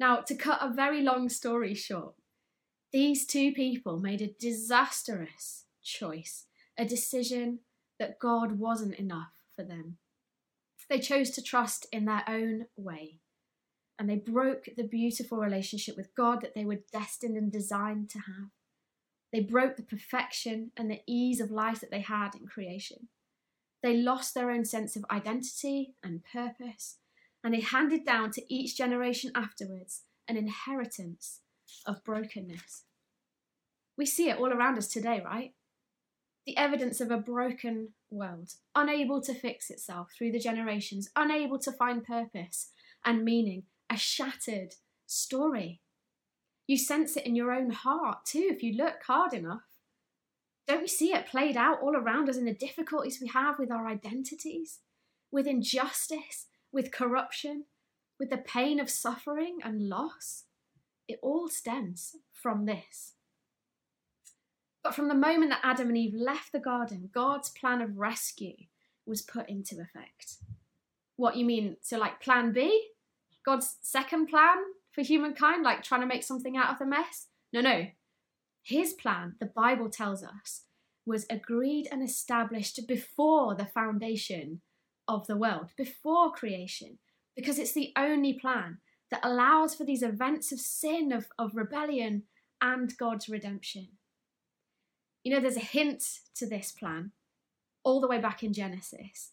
Now, 0.00 0.20
to 0.20 0.34
cut 0.34 0.58
a 0.60 0.74
very 0.74 1.02
long 1.02 1.28
story 1.28 1.74
short, 1.74 2.14
these 2.94 3.26
two 3.26 3.50
people 3.50 3.98
made 3.98 4.22
a 4.22 4.36
disastrous 4.38 5.64
choice, 5.82 6.46
a 6.78 6.84
decision 6.84 7.58
that 7.98 8.20
God 8.20 8.60
wasn't 8.60 8.94
enough 8.94 9.32
for 9.56 9.64
them. 9.64 9.96
They 10.88 11.00
chose 11.00 11.30
to 11.30 11.42
trust 11.42 11.88
in 11.90 12.04
their 12.04 12.22
own 12.28 12.66
way, 12.76 13.18
and 13.98 14.08
they 14.08 14.14
broke 14.14 14.68
the 14.76 14.86
beautiful 14.86 15.38
relationship 15.38 15.96
with 15.96 16.14
God 16.14 16.40
that 16.42 16.54
they 16.54 16.64
were 16.64 16.84
destined 16.92 17.36
and 17.36 17.50
designed 17.50 18.10
to 18.10 18.18
have. 18.18 18.50
They 19.32 19.40
broke 19.40 19.76
the 19.76 19.82
perfection 19.82 20.70
and 20.76 20.88
the 20.88 21.02
ease 21.04 21.40
of 21.40 21.50
life 21.50 21.80
that 21.80 21.90
they 21.90 22.02
had 22.02 22.36
in 22.36 22.46
creation. 22.46 23.08
They 23.82 23.96
lost 23.96 24.34
their 24.34 24.52
own 24.52 24.64
sense 24.64 24.94
of 24.94 25.04
identity 25.10 25.96
and 26.04 26.22
purpose, 26.32 26.98
and 27.42 27.54
they 27.54 27.60
handed 27.60 28.06
down 28.06 28.30
to 28.30 28.54
each 28.54 28.76
generation 28.76 29.32
afterwards 29.34 30.02
an 30.28 30.36
inheritance 30.36 31.40
of 31.86 32.04
brokenness. 32.04 32.84
We 33.96 34.06
see 34.06 34.28
it 34.28 34.38
all 34.38 34.52
around 34.52 34.78
us 34.78 34.88
today, 34.88 35.22
right? 35.24 35.52
The 36.46 36.56
evidence 36.56 37.00
of 37.00 37.10
a 37.10 37.16
broken 37.16 37.94
world, 38.10 38.50
unable 38.74 39.20
to 39.22 39.34
fix 39.34 39.70
itself 39.70 40.10
through 40.16 40.32
the 40.32 40.38
generations, 40.38 41.08
unable 41.16 41.58
to 41.60 41.72
find 41.72 42.04
purpose 42.04 42.70
and 43.04 43.24
meaning, 43.24 43.64
a 43.90 43.96
shattered 43.96 44.74
story. 45.06 45.80
You 46.66 46.78
sense 46.78 47.16
it 47.16 47.26
in 47.26 47.36
your 47.36 47.52
own 47.52 47.70
heart 47.70 48.24
too 48.24 48.48
if 48.50 48.62
you 48.62 48.76
look 48.76 49.02
hard 49.06 49.34
enough. 49.34 49.62
Don't 50.66 50.80
we 50.80 50.88
see 50.88 51.12
it 51.12 51.26
played 51.26 51.56
out 51.56 51.82
all 51.82 51.94
around 51.94 52.28
us 52.28 52.38
in 52.38 52.46
the 52.46 52.54
difficulties 52.54 53.18
we 53.20 53.28
have 53.28 53.58
with 53.58 53.70
our 53.70 53.86
identities, 53.86 54.80
with 55.30 55.46
injustice, 55.46 56.46
with 56.72 56.90
corruption, 56.90 57.64
with 58.18 58.30
the 58.30 58.38
pain 58.38 58.80
of 58.80 58.88
suffering 58.88 59.58
and 59.62 59.88
loss? 59.88 60.44
It 61.08 61.18
all 61.22 61.48
stems 61.48 62.16
from 62.32 62.66
this. 62.66 63.12
But 64.82 64.94
from 64.94 65.08
the 65.08 65.14
moment 65.14 65.50
that 65.50 65.60
Adam 65.62 65.88
and 65.88 65.96
Eve 65.96 66.14
left 66.14 66.52
the 66.52 66.58
garden, 66.58 67.10
God's 67.12 67.48
plan 67.48 67.80
of 67.80 67.98
rescue 67.98 68.66
was 69.06 69.22
put 69.22 69.48
into 69.48 69.80
effect. 69.80 70.36
What 71.16 71.36
you 71.36 71.44
mean? 71.44 71.76
So, 71.80 71.98
like 71.98 72.20
plan 72.20 72.52
B? 72.52 72.88
God's 73.44 73.76
second 73.82 74.26
plan 74.26 74.56
for 74.92 75.02
humankind, 75.02 75.62
like 75.62 75.82
trying 75.82 76.00
to 76.00 76.06
make 76.06 76.22
something 76.22 76.56
out 76.56 76.70
of 76.70 76.78
the 76.78 76.86
mess? 76.86 77.28
No, 77.52 77.60
no. 77.60 77.86
His 78.62 78.94
plan, 78.94 79.34
the 79.40 79.46
Bible 79.46 79.90
tells 79.90 80.22
us, 80.22 80.62
was 81.06 81.26
agreed 81.28 81.86
and 81.92 82.02
established 82.02 82.80
before 82.88 83.54
the 83.54 83.66
foundation 83.66 84.62
of 85.06 85.26
the 85.26 85.36
world, 85.36 85.70
before 85.76 86.32
creation, 86.32 86.98
because 87.36 87.58
it's 87.58 87.72
the 87.72 87.92
only 87.96 88.32
plan 88.32 88.78
that 89.10 89.24
allows 89.24 89.74
for 89.74 89.84
these 89.84 90.02
events 90.02 90.52
of 90.52 90.60
sin, 90.60 91.12
of, 91.12 91.26
of 91.38 91.54
rebellion, 91.54 92.24
and 92.60 92.96
God's 92.96 93.28
redemption. 93.28 93.88
You 95.22 95.34
know, 95.34 95.40
there's 95.40 95.56
a 95.56 95.60
hint 95.60 96.04
to 96.36 96.46
this 96.46 96.72
plan 96.72 97.12
all 97.82 98.00
the 98.00 98.08
way 98.08 98.18
back 98.18 98.42
in 98.42 98.52
Genesis, 98.52 99.32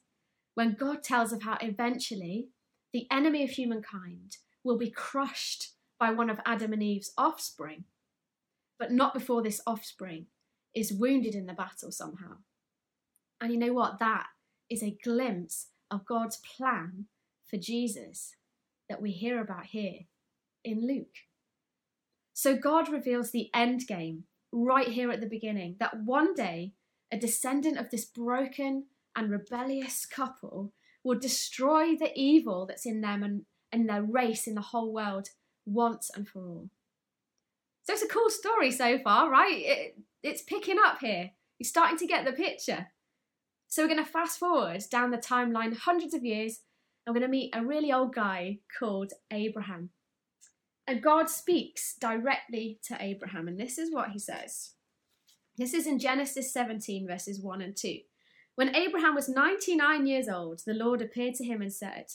when 0.55 0.75
God 0.77 1.03
tells 1.03 1.31
of 1.31 1.43
how 1.43 1.57
eventually 1.61 2.49
the 2.93 3.07
enemy 3.09 3.43
of 3.43 3.51
humankind 3.51 4.37
will 4.63 4.77
be 4.77 4.91
crushed 4.91 5.69
by 5.97 6.11
one 6.11 6.29
of 6.29 6.39
Adam 6.45 6.73
and 6.73 6.83
Eve's 6.83 7.13
offspring, 7.17 7.85
but 8.77 8.91
not 8.91 9.13
before 9.13 9.41
this 9.41 9.61
offspring 9.65 10.25
is 10.75 10.91
wounded 10.91 11.35
in 11.35 11.45
the 11.45 11.53
battle 11.53 11.91
somehow. 11.91 12.37
And 13.39 13.51
you 13.51 13.57
know 13.57 13.73
what? 13.73 13.99
That 13.99 14.27
is 14.69 14.83
a 14.83 14.97
glimpse 15.03 15.67
of 15.89 16.05
God's 16.05 16.37
plan 16.37 17.05
for 17.45 17.57
Jesus 17.57 18.35
that 18.91 19.01
we 19.01 19.12
hear 19.12 19.41
about 19.41 19.67
here 19.67 20.01
in 20.63 20.86
Luke. 20.86 21.15
So 22.33 22.55
God 22.55 22.89
reveals 22.89 23.31
the 23.31 23.50
end 23.53 23.88
game 23.88 24.25
right 24.51 24.89
here 24.89 25.12
at 25.12 25.21
the 25.21 25.29
beginning 25.29 25.77
that 25.79 26.03
one 26.03 26.33
day 26.33 26.74
a 27.12 27.17
descendant 27.17 27.77
of 27.77 27.89
this 27.89 28.05
broken 28.05 28.86
and 29.15 29.31
rebellious 29.31 30.05
couple 30.05 30.74
will 31.03 31.17
destroy 31.17 31.95
the 31.95 32.12
evil 32.15 32.65
that's 32.65 32.86
in 32.86 33.01
them 33.01 33.24
and, 33.24 33.45
and 33.71 33.88
their 33.88 34.03
race 34.03 34.45
in 34.45 34.55
the 34.55 34.62
whole 34.62 34.93
world 34.93 35.29
once 35.65 36.12
and 36.13 36.27
for 36.27 36.45
all. 36.48 36.69
So 37.83 37.93
it's 37.93 38.03
a 38.03 38.07
cool 38.07 38.29
story 38.29 38.71
so 38.71 39.00
far, 39.00 39.29
right? 39.29 39.57
It, 39.57 39.98
it's 40.21 40.43
picking 40.43 40.77
up 40.86 41.00
here. 41.00 41.31
You're 41.57 41.67
starting 41.67 41.98
to 41.98 42.07
get 42.07 42.25
the 42.25 42.33
picture. 42.33 42.88
So 43.67 43.81
we're 43.83 43.93
going 43.93 44.03
to 44.03 44.12
fast 44.12 44.38
forward 44.38 44.83
down 44.91 45.12
the 45.12 45.17
timeline 45.17 45.75
hundreds 45.75 46.13
of 46.13 46.25
years 46.25 46.60
we're 47.08 47.13
going 47.13 47.22
to 47.24 47.27
meet 47.27 47.55
a 47.55 47.65
really 47.65 47.91
old 47.91 48.13
guy 48.13 48.60
called 48.79 49.13
Abraham. 49.31 49.89
And 50.88 51.01
God 51.01 51.29
speaks 51.29 51.96
directly 52.00 52.79
to 52.88 52.98
Abraham, 53.00 53.48
and 53.48 53.60
this 53.60 53.77
is 53.77 53.93
what 53.93 54.10
he 54.12 54.20
says. 54.20 54.74
This 55.58 55.74
is 55.74 55.88
in 55.88 56.00
Genesis 56.00 56.51
17, 56.53 57.08
verses 57.08 57.41
1 57.41 57.62
and 57.62 57.75
2. 57.75 58.00
When 58.55 58.75
Abraham 58.75 59.15
was 59.15 59.29
99 59.29 60.05
years 60.05 60.27
old, 60.27 60.62
the 60.65 60.74
Lord 60.74 61.01
appeared 61.01 61.36
to 61.36 61.46
him 61.46 61.62
and 61.62 61.74
said, 61.74 62.08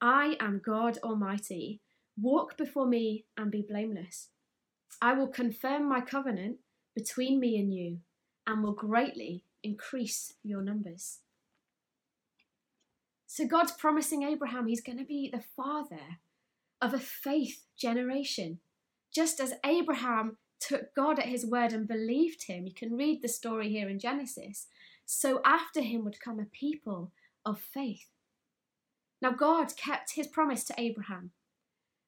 I 0.00 0.36
am 0.40 0.62
God 0.64 0.98
Almighty. 1.02 1.80
Walk 2.20 2.56
before 2.56 2.86
me 2.86 3.24
and 3.36 3.50
be 3.50 3.64
blameless. 3.68 4.28
I 5.02 5.14
will 5.14 5.28
confirm 5.28 5.88
my 5.88 6.00
covenant 6.00 6.58
between 6.94 7.40
me 7.40 7.58
and 7.58 7.72
you 7.72 7.98
and 8.46 8.62
will 8.62 8.72
greatly 8.72 9.44
increase 9.62 10.34
your 10.42 10.62
numbers. 10.62 11.20
So 13.32 13.46
God's 13.46 13.70
promising 13.70 14.24
Abraham 14.24 14.66
he's 14.66 14.80
going 14.80 14.98
to 14.98 15.04
be 15.04 15.30
the 15.32 15.44
father 15.56 16.18
of 16.82 16.92
a 16.92 16.98
faith 16.98 17.64
generation. 17.78 18.58
Just 19.14 19.38
as 19.38 19.54
Abraham 19.64 20.38
took 20.58 20.92
God 20.96 21.20
at 21.20 21.26
his 21.26 21.46
word 21.46 21.72
and 21.72 21.86
believed 21.86 22.48
him, 22.48 22.66
you 22.66 22.74
can 22.74 22.96
read 22.96 23.22
the 23.22 23.28
story 23.28 23.68
here 23.68 23.88
in 23.88 24.00
Genesis. 24.00 24.66
So 25.06 25.40
after 25.44 25.80
him 25.80 26.02
would 26.04 26.18
come 26.18 26.40
a 26.40 26.44
people 26.44 27.12
of 27.46 27.60
faith. 27.60 28.08
Now, 29.22 29.30
God 29.30 29.76
kept 29.76 30.16
his 30.16 30.26
promise 30.26 30.64
to 30.64 30.74
Abraham. 30.76 31.30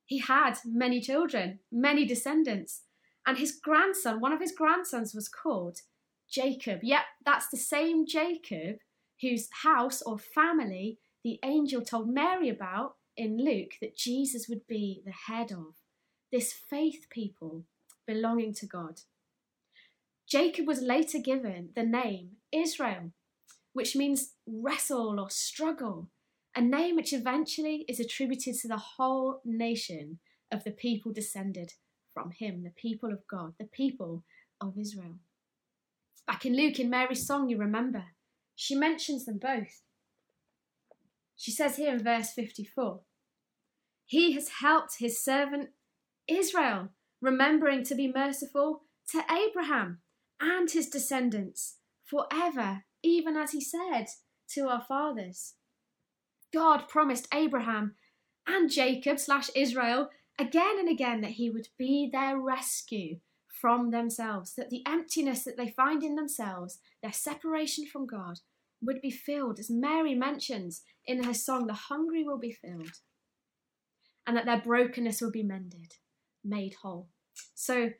He 0.04 0.18
had 0.18 0.54
many 0.64 1.00
children, 1.00 1.60
many 1.70 2.04
descendants, 2.04 2.82
and 3.24 3.38
his 3.38 3.60
grandson, 3.62 4.18
one 4.18 4.32
of 4.32 4.40
his 4.40 4.50
grandsons, 4.50 5.14
was 5.14 5.28
called 5.28 5.82
Jacob. 6.28 6.80
Yep, 6.82 7.04
that's 7.24 7.48
the 7.48 7.56
same 7.58 8.06
Jacob 8.08 8.78
whose 9.20 9.48
house 9.62 10.02
or 10.02 10.18
family 10.18 10.98
the 11.24 11.38
angel 11.44 11.82
told 11.82 12.08
Mary 12.08 12.48
about 12.48 12.96
in 13.16 13.38
Luke 13.38 13.74
that 13.80 13.96
Jesus 13.96 14.48
would 14.48 14.66
be 14.66 15.02
the 15.04 15.12
head 15.32 15.52
of, 15.52 15.74
this 16.30 16.52
faith 16.52 17.06
people 17.10 17.64
belonging 18.06 18.54
to 18.54 18.66
God. 18.66 19.00
Jacob 20.26 20.66
was 20.66 20.80
later 20.80 21.18
given 21.18 21.70
the 21.76 21.82
name 21.82 22.36
Israel, 22.50 23.12
which 23.72 23.94
means 23.94 24.32
wrestle 24.46 25.20
or 25.20 25.30
struggle, 25.30 26.08
a 26.56 26.60
name 26.60 26.96
which 26.96 27.12
eventually 27.12 27.84
is 27.88 28.00
attributed 28.00 28.58
to 28.58 28.68
the 28.68 28.76
whole 28.76 29.40
nation 29.44 30.18
of 30.50 30.64
the 30.64 30.70
people 30.70 31.12
descended 31.12 31.74
from 32.12 32.30
him, 32.30 32.62
the 32.62 32.70
people 32.70 33.12
of 33.12 33.26
God, 33.26 33.54
the 33.58 33.66
people 33.66 34.24
of 34.60 34.78
Israel. 34.78 35.16
Back 36.26 36.46
in 36.46 36.56
Luke, 36.56 36.78
in 36.78 36.90
Mary's 36.90 37.26
song, 37.26 37.48
you 37.48 37.58
remember, 37.58 38.04
she 38.54 38.74
mentions 38.74 39.24
them 39.24 39.38
both. 39.38 39.82
She 41.36 41.50
says 41.50 41.76
here 41.76 41.92
in 41.92 42.02
verse 42.02 42.30
54 42.30 43.00
He 44.06 44.32
has 44.32 44.48
helped 44.60 44.98
his 44.98 45.22
servant 45.22 45.70
Israel, 46.28 46.90
remembering 47.20 47.84
to 47.84 47.94
be 47.94 48.12
merciful 48.12 48.82
to 49.10 49.24
Abraham 49.30 50.00
and 50.40 50.70
his 50.70 50.88
descendants 50.88 51.76
forever, 52.04 52.84
even 53.02 53.36
as 53.36 53.52
he 53.52 53.60
said 53.60 54.06
to 54.50 54.68
our 54.68 54.82
fathers. 54.82 55.54
God 56.52 56.88
promised 56.88 57.28
Abraham 57.32 57.94
and 58.46 58.70
Jacob 58.70 59.18
slash 59.18 59.50
Israel 59.54 60.10
again 60.38 60.78
and 60.78 60.88
again 60.88 61.20
that 61.22 61.32
he 61.32 61.50
would 61.50 61.68
be 61.78 62.08
their 62.12 62.38
rescue 62.38 63.20
from 63.48 63.90
themselves, 63.90 64.54
that 64.56 64.70
the 64.70 64.82
emptiness 64.86 65.44
that 65.44 65.56
they 65.56 65.68
find 65.68 66.02
in 66.02 66.16
themselves, 66.16 66.80
their 67.02 67.12
separation 67.12 67.86
from 67.86 68.06
God, 68.06 68.40
would 68.82 69.00
be 69.00 69.10
filled, 69.10 69.58
as 69.58 69.70
Mary 69.70 70.14
mentions 70.14 70.82
in 71.06 71.24
her 71.24 71.34
song, 71.34 71.66
the 71.66 71.72
hungry 71.72 72.24
will 72.24 72.38
be 72.38 72.52
filled, 72.52 72.92
and 74.26 74.36
that 74.36 74.44
their 74.44 74.60
brokenness 74.60 75.20
will 75.20 75.30
be 75.30 75.42
mended, 75.42 75.94
made 76.44 76.74
whole. 76.82 77.08
So, 77.54 77.90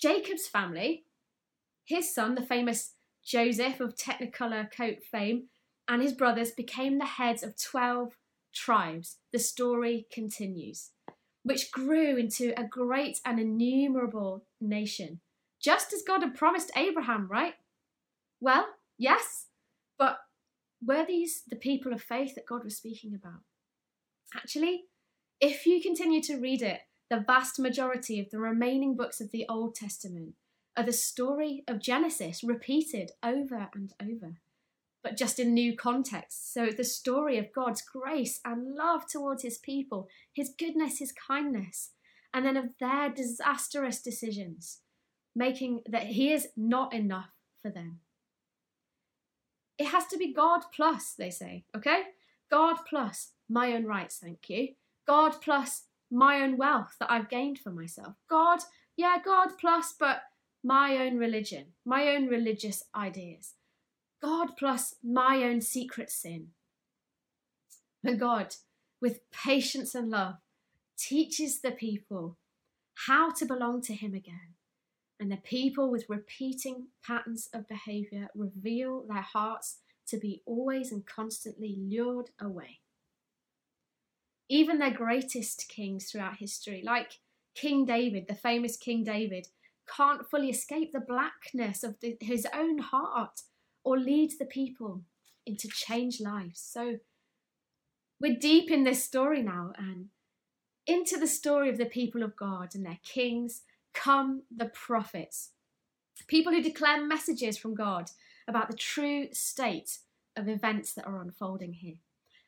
Jacob's 0.00 0.46
family, 0.46 1.04
his 1.84 2.14
son, 2.14 2.34
the 2.34 2.42
famous 2.42 2.92
Joseph 3.24 3.80
of 3.80 3.96
Technicolor 3.96 4.70
coat 4.70 5.02
fame, 5.02 5.48
and 5.88 6.02
his 6.02 6.12
brothers 6.12 6.50
became 6.50 6.98
the 6.98 7.04
heads 7.04 7.42
of 7.42 7.60
12 7.60 8.16
tribes. 8.54 9.18
The 9.32 9.38
story 9.38 10.06
continues, 10.12 10.90
which 11.42 11.70
grew 11.70 12.16
into 12.16 12.58
a 12.58 12.66
great 12.66 13.20
and 13.24 13.38
innumerable 13.38 14.46
nation, 14.60 15.20
just 15.60 15.92
as 15.92 16.02
God 16.02 16.22
had 16.22 16.34
promised 16.34 16.70
Abraham, 16.76 17.28
right? 17.30 17.54
Well, 18.40 18.66
yes, 18.98 19.46
but 19.98 20.18
were 20.84 21.04
these 21.06 21.42
the 21.48 21.56
people 21.56 21.92
of 21.92 22.02
faith 22.02 22.34
that 22.34 22.46
God 22.46 22.64
was 22.64 22.76
speaking 22.76 23.14
about? 23.14 23.40
Actually, 24.34 24.84
if 25.40 25.66
you 25.66 25.80
continue 25.80 26.22
to 26.22 26.38
read 26.38 26.62
it, 26.62 26.80
the 27.10 27.20
vast 27.20 27.58
majority 27.58 28.18
of 28.18 28.30
the 28.30 28.38
remaining 28.38 28.96
books 28.96 29.20
of 29.20 29.30
the 29.30 29.46
Old 29.48 29.74
Testament 29.74 30.34
are 30.76 30.84
the 30.84 30.92
story 30.92 31.62
of 31.68 31.80
Genesis 31.80 32.42
repeated 32.42 33.12
over 33.22 33.68
and 33.74 33.92
over, 34.02 34.38
but 35.02 35.16
just 35.16 35.38
in 35.38 35.54
new 35.54 35.76
contexts. 35.76 36.52
So, 36.52 36.70
the 36.70 36.84
story 36.84 37.38
of 37.38 37.52
God's 37.52 37.82
grace 37.82 38.40
and 38.44 38.74
love 38.74 39.06
towards 39.06 39.42
his 39.42 39.58
people, 39.58 40.08
his 40.32 40.52
goodness, 40.58 40.98
his 40.98 41.12
kindness, 41.12 41.90
and 42.32 42.44
then 42.44 42.56
of 42.56 42.70
their 42.80 43.10
disastrous 43.10 44.02
decisions, 44.02 44.80
making 45.36 45.82
that 45.86 46.08
he 46.08 46.32
is 46.32 46.48
not 46.56 46.92
enough 46.92 47.30
for 47.62 47.70
them. 47.70 48.00
It 49.78 49.88
has 49.88 50.06
to 50.08 50.16
be 50.16 50.32
God 50.32 50.62
plus, 50.74 51.12
they 51.12 51.30
say, 51.30 51.64
okay? 51.76 52.02
God 52.50 52.76
plus 52.88 53.32
my 53.48 53.72
own 53.72 53.84
rights, 53.84 54.18
thank 54.18 54.48
you. 54.48 54.68
God 55.06 55.40
plus 55.40 55.84
my 56.10 56.40
own 56.40 56.56
wealth 56.56 56.96
that 57.00 57.10
I've 57.10 57.28
gained 57.28 57.58
for 57.58 57.70
myself. 57.70 58.14
God, 58.30 58.60
yeah, 58.96 59.16
God 59.24 59.50
plus, 59.60 59.92
but 59.98 60.22
my 60.62 60.96
own 60.96 61.18
religion, 61.18 61.66
my 61.84 62.08
own 62.08 62.28
religious 62.28 62.84
ideas. 62.94 63.54
God 64.22 64.56
plus 64.56 64.94
my 65.02 65.42
own 65.42 65.60
secret 65.60 66.10
sin. 66.10 66.48
And 68.02 68.18
God, 68.18 68.54
with 69.00 69.30
patience 69.30 69.94
and 69.94 70.10
love, 70.10 70.36
teaches 70.96 71.60
the 71.60 71.72
people 71.72 72.38
how 73.06 73.32
to 73.32 73.44
belong 73.44 73.82
to 73.82 73.94
Him 73.94 74.14
again. 74.14 74.53
And 75.20 75.30
the 75.30 75.36
people 75.36 75.90
with 75.90 76.08
repeating 76.08 76.88
patterns 77.06 77.48
of 77.54 77.68
behavior 77.68 78.28
reveal 78.34 79.04
their 79.08 79.22
hearts 79.22 79.78
to 80.08 80.18
be 80.18 80.42
always 80.44 80.92
and 80.92 81.06
constantly 81.06 81.76
lured 81.78 82.30
away. 82.40 82.80
Even 84.48 84.78
their 84.78 84.90
greatest 84.90 85.68
kings 85.68 86.10
throughout 86.10 86.36
history, 86.36 86.82
like 86.84 87.20
King 87.54 87.84
David, 87.84 88.26
the 88.28 88.34
famous 88.34 88.76
King 88.76 89.04
David, 89.04 89.46
can't 89.86 90.28
fully 90.28 90.50
escape 90.50 90.92
the 90.92 91.00
blackness 91.00 91.82
of 91.82 92.00
the, 92.00 92.16
his 92.20 92.46
own 92.54 92.78
heart 92.78 93.42
or 93.84 93.98
lead 93.98 94.32
the 94.38 94.44
people 94.44 95.02
into 95.46 95.68
changed 95.68 96.20
lives. 96.20 96.60
So 96.60 96.98
we're 98.20 98.36
deep 98.36 98.70
in 98.70 98.84
this 98.84 99.04
story 99.04 99.42
now, 99.42 99.72
and 99.76 100.06
into 100.86 101.18
the 101.18 101.26
story 101.26 101.68
of 101.68 101.78
the 101.78 101.86
people 101.86 102.22
of 102.22 102.36
God 102.36 102.74
and 102.74 102.84
their 102.84 103.00
kings 103.04 103.62
come 103.94 104.42
the 104.54 104.66
prophets, 104.66 105.50
people 106.26 106.52
who 106.52 106.62
declare 106.62 107.04
messages 107.04 107.56
from 107.56 107.74
God 107.74 108.10
about 108.46 108.68
the 108.68 108.76
true 108.76 109.28
state 109.32 109.98
of 110.36 110.48
events 110.48 110.92
that 110.92 111.06
are 111.06 111.20
unfolding 111.20 111.74
here. 111.74 111.96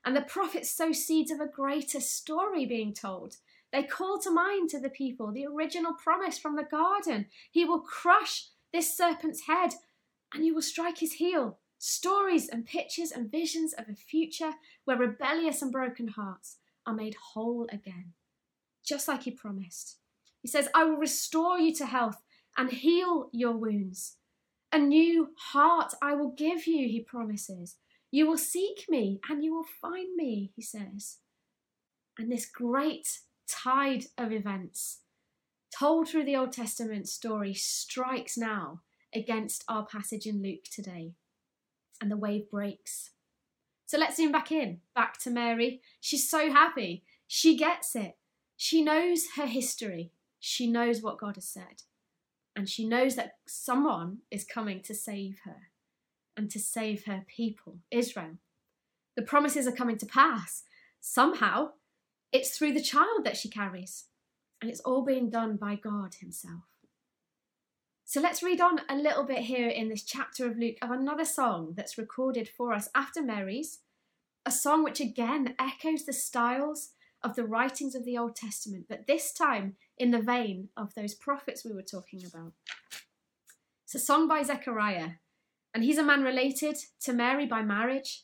And 0.04 0.14
the 0.14 0.22
prophets 0.22 0.70
sow 0.70 0.92
seeds 0.92 1.30
of 1.30 1.40
a 1.40 1.48
greater 1.48 2.00
story 2.00 2.66
being 2.66 2.92
told. 2.92 3.36
They 3.72 3.82
call 3.82 4.18
to 4.20 4.30
mind 4.30 4.70
to 4.70 4.78
the 4.78 4.90
people 4.90 5.32
the 5.32 5.46
original 5.46 5.94
promise 5.94 6.38
from 6.38 6.56
the 6.56 6.62
garden. 6.62 7.26
He 7.50 7.64
will 7.64 7.80
crush 7.80 8.48
this 8.72 8.96
serpent's 8.96 9.46
head 9.46 9.74
and 10.32 10.44
you 10.44 10.54
will 10.54 10.62
strike 10.62 10.98
his 10.98 11.14
heel. 11.14 11.58
Stories 11.78 12.48
and 12.48 12.64
pictures 12.64 13.10
and 13.10 13.30
visions 13.30 13.72
of 13.72 13.88
a 13.88 13.94
future 13.94 14.52
where 14.84 14.96
rebellious 14.96 15.60
and 15.60 15.72
broken 15.72 16.08
hearts 16.08 16.56
are 16.86 16.94
made 16.94 17.16
whole 17.32 17.66
again, 17.72 18.12
just 18.84 19.08
like 19.08 19.24
he 19.24 19.30
promised. 19.30 19.96
He 20.46 20.50
says, 20.50 20.68
I 20.76 20.84
will 20.84 20.98
restore 20.98 21.58
you 21.58 21.74
to 21.74 21.86
health 21.86 22.22
and 22.56 22.70
heal 22.70 23.30
your 23.32 23.56
wounds. 23.56 24.14
A 24.72 24.78
new 24.78 25.30
heart 25.36 25.92
I 26.00 26.14
will 26.14 26.30
give 26.30 26.68
you, 26.68 26.86
he 26.86 27.00
promises. 27.00 27.78
You 28.12 28.28
will 28.28 28.38
seek 28.38 28.84
me 28.88 29.18
and 29.28 29.42
you 29.42 29.52
will 29.52 29.66
find 29.82 30.14
me, 30.14 30.52
he 30.54 30.62
says. 30.62 31.16
And 32.16 32.30
this 32.30 32.46
great 32.46 33.08
tide 33.48 34.04
of 34.16 34.30
events, 34.30 35.00
told 35.76 36.08
through 36.08 36.26
the 36.26 36.36
Old 36.36 36.52
Testament 36.52 37.08
story, 37.08 37.52
strikes 37.52 38.38
now 38.38 38.82
against 39.12 39.64
our 39.68 39.84
passage 39.84 40.26
in 40.26 40.44
Luke 40.44 40.66
today. 40.70 41.14
And 42.00 42.08
the 42.08 42.16
wave 42.16 42.48
breaks. 42.52 43.10
So 43.86 43.98
let's 43.98 44.16
zoom 44.16 44.30
back 44.30 44.52
in, 44.52 44.78
back 44.94 45.18
to 45.22 45.30
Mary. 45.30 45.80
She's 46.00 46.30
so 46.30 46.52
happy. 46.52 47.02
She 47.26 47.56
gets 47.56 47.96
it. 47.96 48.16
She 48.56 48.80
knows 48.80 49.24
her 49.34 49.46
history. 49.46 50.12
She 50.38 50.70
knows 50.70 51.02
what 51.02 51.18
God 51.18 51.36
has 51.36 51.48
said 51.48 51.82
and 52.56 52.68
she 52.68 52.88
knows 52.88 53.14
that 53.16 53.36
someone 53.46 54.18
is 54.30 54.44
coming 54.44 54.80
to 54.80 54.94
save 54.94 55.40
her 55.44 55.68
and 56.36 56.50
to 56.50 56.58
save 56.58 57.04
her 57.04 57.24
people, 57.28 57.78
Israel. 57.90 58.38
The 59.14 59.22
promises 59.22 59.66
are 59.66 59.72
coming 59.72 59.98
to 59.98 60.06
pass. 60.06 60.64
Somehow, 61.00 61.72
it's 62.32 62.56
through 62.56 62.72
the 62.72 62.82
child 62.82 63.24
that 63.24 63.36
she 63.36 63.50
carries, 63.50 64.06
and 64.60 64.70
it's 64.70 64.80
all 64.80 65.04
being 65.04 65.28
done 65.28 65.56
by 65.56 65.76
God 65.76 66.16
Himself. 66.20 66.64
So 68.06 68.20
let's 68.20 68.42
read 68.42 68.60
on 68.60 68.80
a 68.88 68.96
little 68.96 69.24
bit 69.24 69.40
here 69.40 69.68
in 69.68 69.88
this 69.88 70.02
chapter 70.02 70.46
of 70.46 70.56
Luke 70.56 70.76
of 70.80 70.90
another 70.90 71.24
song 71.24 71.74
that's 71.76 71.98
recorded 71.98 72.48
for 72.48 72.72
us 72.72 72.88
after 72.94 73.22
Mary's, 73.22 73.80
a 74.46 74.50
song 74.50 74.82
which 74.82 75.00
again 75.00 75.54
echoes 75.58 76.04
the 76.04 76.12
styles 76.12 76.90
of 77.26 77.34
the 77.34 77.44
writings 77.44 77.96
of 77.96 78.04
the 78.04 78.16
Old 78.16 78.36
Testament, 78.36 78.86
but 78.88 79.08
this 79.08 79.32
time 79.32 79.74
in 79.98 80.12
the 80.12 80.22
vein 80.22 80.68
of 80.76 80.94
those 80.94 81.12
prophets 81.12 81.64
we 81.64 81.74
were 81.74 81.82
talking 81.82 82.24
about. 82.24 82.52
It's 83.84 83.96
a 83.96 83.98
song 83.98 84.28
by 84.28 84.44
Zechariah, 84.44 85.14
and 85.74 85.82
he's 85.82 85.98
a 85.98 86.04
man 86.04 86.22
related 86.22 86.76
to 87.00 87.12
Mary 87.12 87.44
by 87.44 87.62
marriage, 87.62 88.22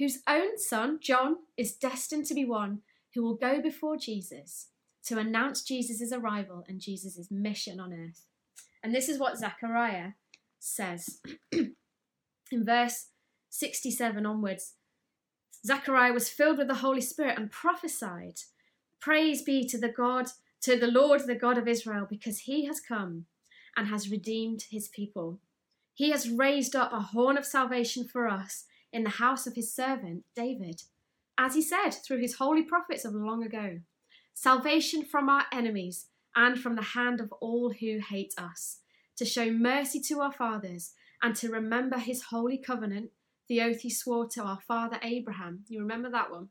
whose 0.00 0.18
own 0.28 0.58
son, 0.58 0.98
John, 1.00 1.36
is 1.56 1.76
destined 1.76 2.26
to 2.26 2.34
be 2.34 2.44
one 2.44 2.80
who 3.14 3.22
will 3.22 3.36
go 3.36 3.62
before 3.62 3.96
Jesus 3.96 4.66
to 5.04 5.18
announce 5.18 5.62
Jesus' 5.62 6.12
arrival 6.12 6.64
and 6.68 6.80
Jesus' 6.80 7.28
mission 7.30 7.78
on 7.78 7.92
earth. 7.92 8.26
And 8.82 8.92
this 8.92 9.08
is 9.08 9.20
what 9.20 9.38
Zechariah 9.38 10.12
says 10.58 11.20
in 11.52 11.74
verse 12.52 13.10
67 13.50 14.26
onwards. 14.26 14.74
Zechariah 15.66 16.12
was 16.12 16.28
filled 16.28 16.58
with 16.58 16.68
the 16.68 16.76
Holy 16.76 17.00
Spirit 17.00 17.38
and 17.38 17.50
prophesied, 17.50 18.40
Praise 19.00 19.42
be 19.42 19.66
to 19.68 19.78
the 19.78 19.88
God 19.88 20.28
to 20.62 20.76
the 20.76 20.86
Lord, 20.86 21.22
the 21.26 21.34
God 21.34 21.56
of 21.58 21.68
Israel, 21.68 22.06
because 22.08 22.40
he 22.40 22.66
has 22.66 22.80
come 22.80 23.26
and 23.76 23.86
has 23.88 24.10
redeemed 24.10 24.66
his 24.70 24.88
people. 24.88 25.40
He 25.94 26.10
has 26.10 26.28
raised 26.28 26.76
up 26.76 26.92
a 26.92 27.00
horn 27.00 27.36
of 27.36 27.46
salvation 27.46 28.06
for 28.06 28.28
us 28.28 28.66
in 28.92 29.04
the 29.04 29.10
house 29.10 29.46
of 29.46 29.54
his 29.54 29.74
servant 29.74 30.24
David, 30.34 30.82
as 31.38 31.54
he 31.54 31.62
said 31.62 31.90
through 31.90 32.20
his 32.20 32.34
holy 32.34 32.62
prophets 32.62 33.04
of 33.04 33.14
long 33.14 33.44
ago 33.44 33.80
salvation 34.34 35.04
from 35.04 35.28
our 35.28 35.44
enemies 35.52 36.06
and 36.34 36.58
from 36.58 36.74
the 36.74 36.82
hand 36.82 37.20
of 37.20 37.32
all 37.40 37.74
who 37.80 37.98
hate 37.98 38.32
us, 38.38 38.78
to 39.16 39.24
show 39.24 39.50
mercy 39.50 40.00
to 40.00 40.20
our 40.20 40.32
fathers 40.32 40.92
and 41.22 41.36
to 41.36 41.50
remember 41.50 41.98
his 41.98 42.22
holy 42.24 42.56
covenant, 42.56 43.10
the 43.50 43.60
oath 43.60 43.80
he 43.80 43.90
swore 43.90 44.26
to 44.28 44.42
our 44.42 44.60
father 44.66 44.98
Abraham. 45.02 45.64
You 45.68 45.80
remember 45.80 46.08
that 46.10 46.30
one? 46.30 46.48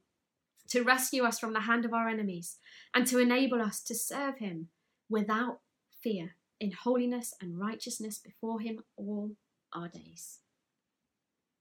to 0.69 0.83
rescue 0.83 1.23
us 1.23 1.39
from 1.39 1.53
the 1.53 1.61
hand 1.61 1.83
of 1.83 1.93
our 1.93 2.07
enemies, 2.07 2.57
and 2.93 3.05
to 3.07 3.19
enable 3.19 3.61
us 3.61 3.81
to 3.81 3.95
serve 3.95 4.37
him 4.37 4.69
without 5.09 5.59
fear, 6.01 6.35
in 6.59 6.71
holiness 6.71 7.33
and 7.41 7.59
righteousness 7.59 8.19
before 8.19 8.59
him 8.59 8.79
all 8.95 9.31
our 9.73 9.87
days. 9.87 10.39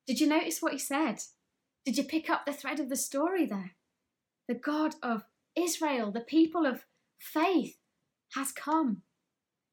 Did 0.07 0.21
you 0.21 0.27
notice 0.27 0.61
what 0.61 0.73
he 0.73 0.79
said? 0.79 1.21
Did 1.85 1.97
you 1.97 2.05
pick 2.05 2.29
up 2.29 2.45
the 2.45 2.53
thread 2.53 2.81
of 2.81 2.89
the 2.89 2.97
story 2.97 3.47
there? 3.47 3.77
The 4.47 4.55
God 4.55 4.95
of 5.03 5.25
Israel, 5.57 6.11
the 6.11 6.21
people 6.21 6.67
of 6.67 6.85
faith, 7.19 7.77
has 8.35 8.53
come. 8.53 9.03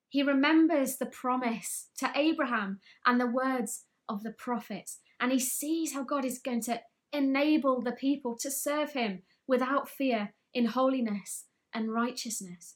He 0.09 0.21
remembers 0.21 0.97
the 0.97 1.05
promise 1.05 1.87
to 1.97 2.11
Abraham 2.15 2.79
and 3.05 3.19
the 3.19 3.27
words 3.27 3.85
of 4.07 4.23
the 4.23 4.31
prophets, 4.31 4.99
and 5.19 5.31
he 5.31 5.39
sees 5.39 5.93
how 5.93 6.03
God 6.03 6.25
is 6.25 6.39
going 6.39 6.61
to 6.61 6.81
enable 7.13 7.81
the 7.81 7.91
people 7.91 8.35
to 8.37 8.51
serve 8.51 8.93
him 8.93 9.21
without 9.47 9.89
fear 9.89 10.33
in 10.53 10.65
holiness 10.65 11.45
and 11.73 11.91
righteousness. 11.91 12.75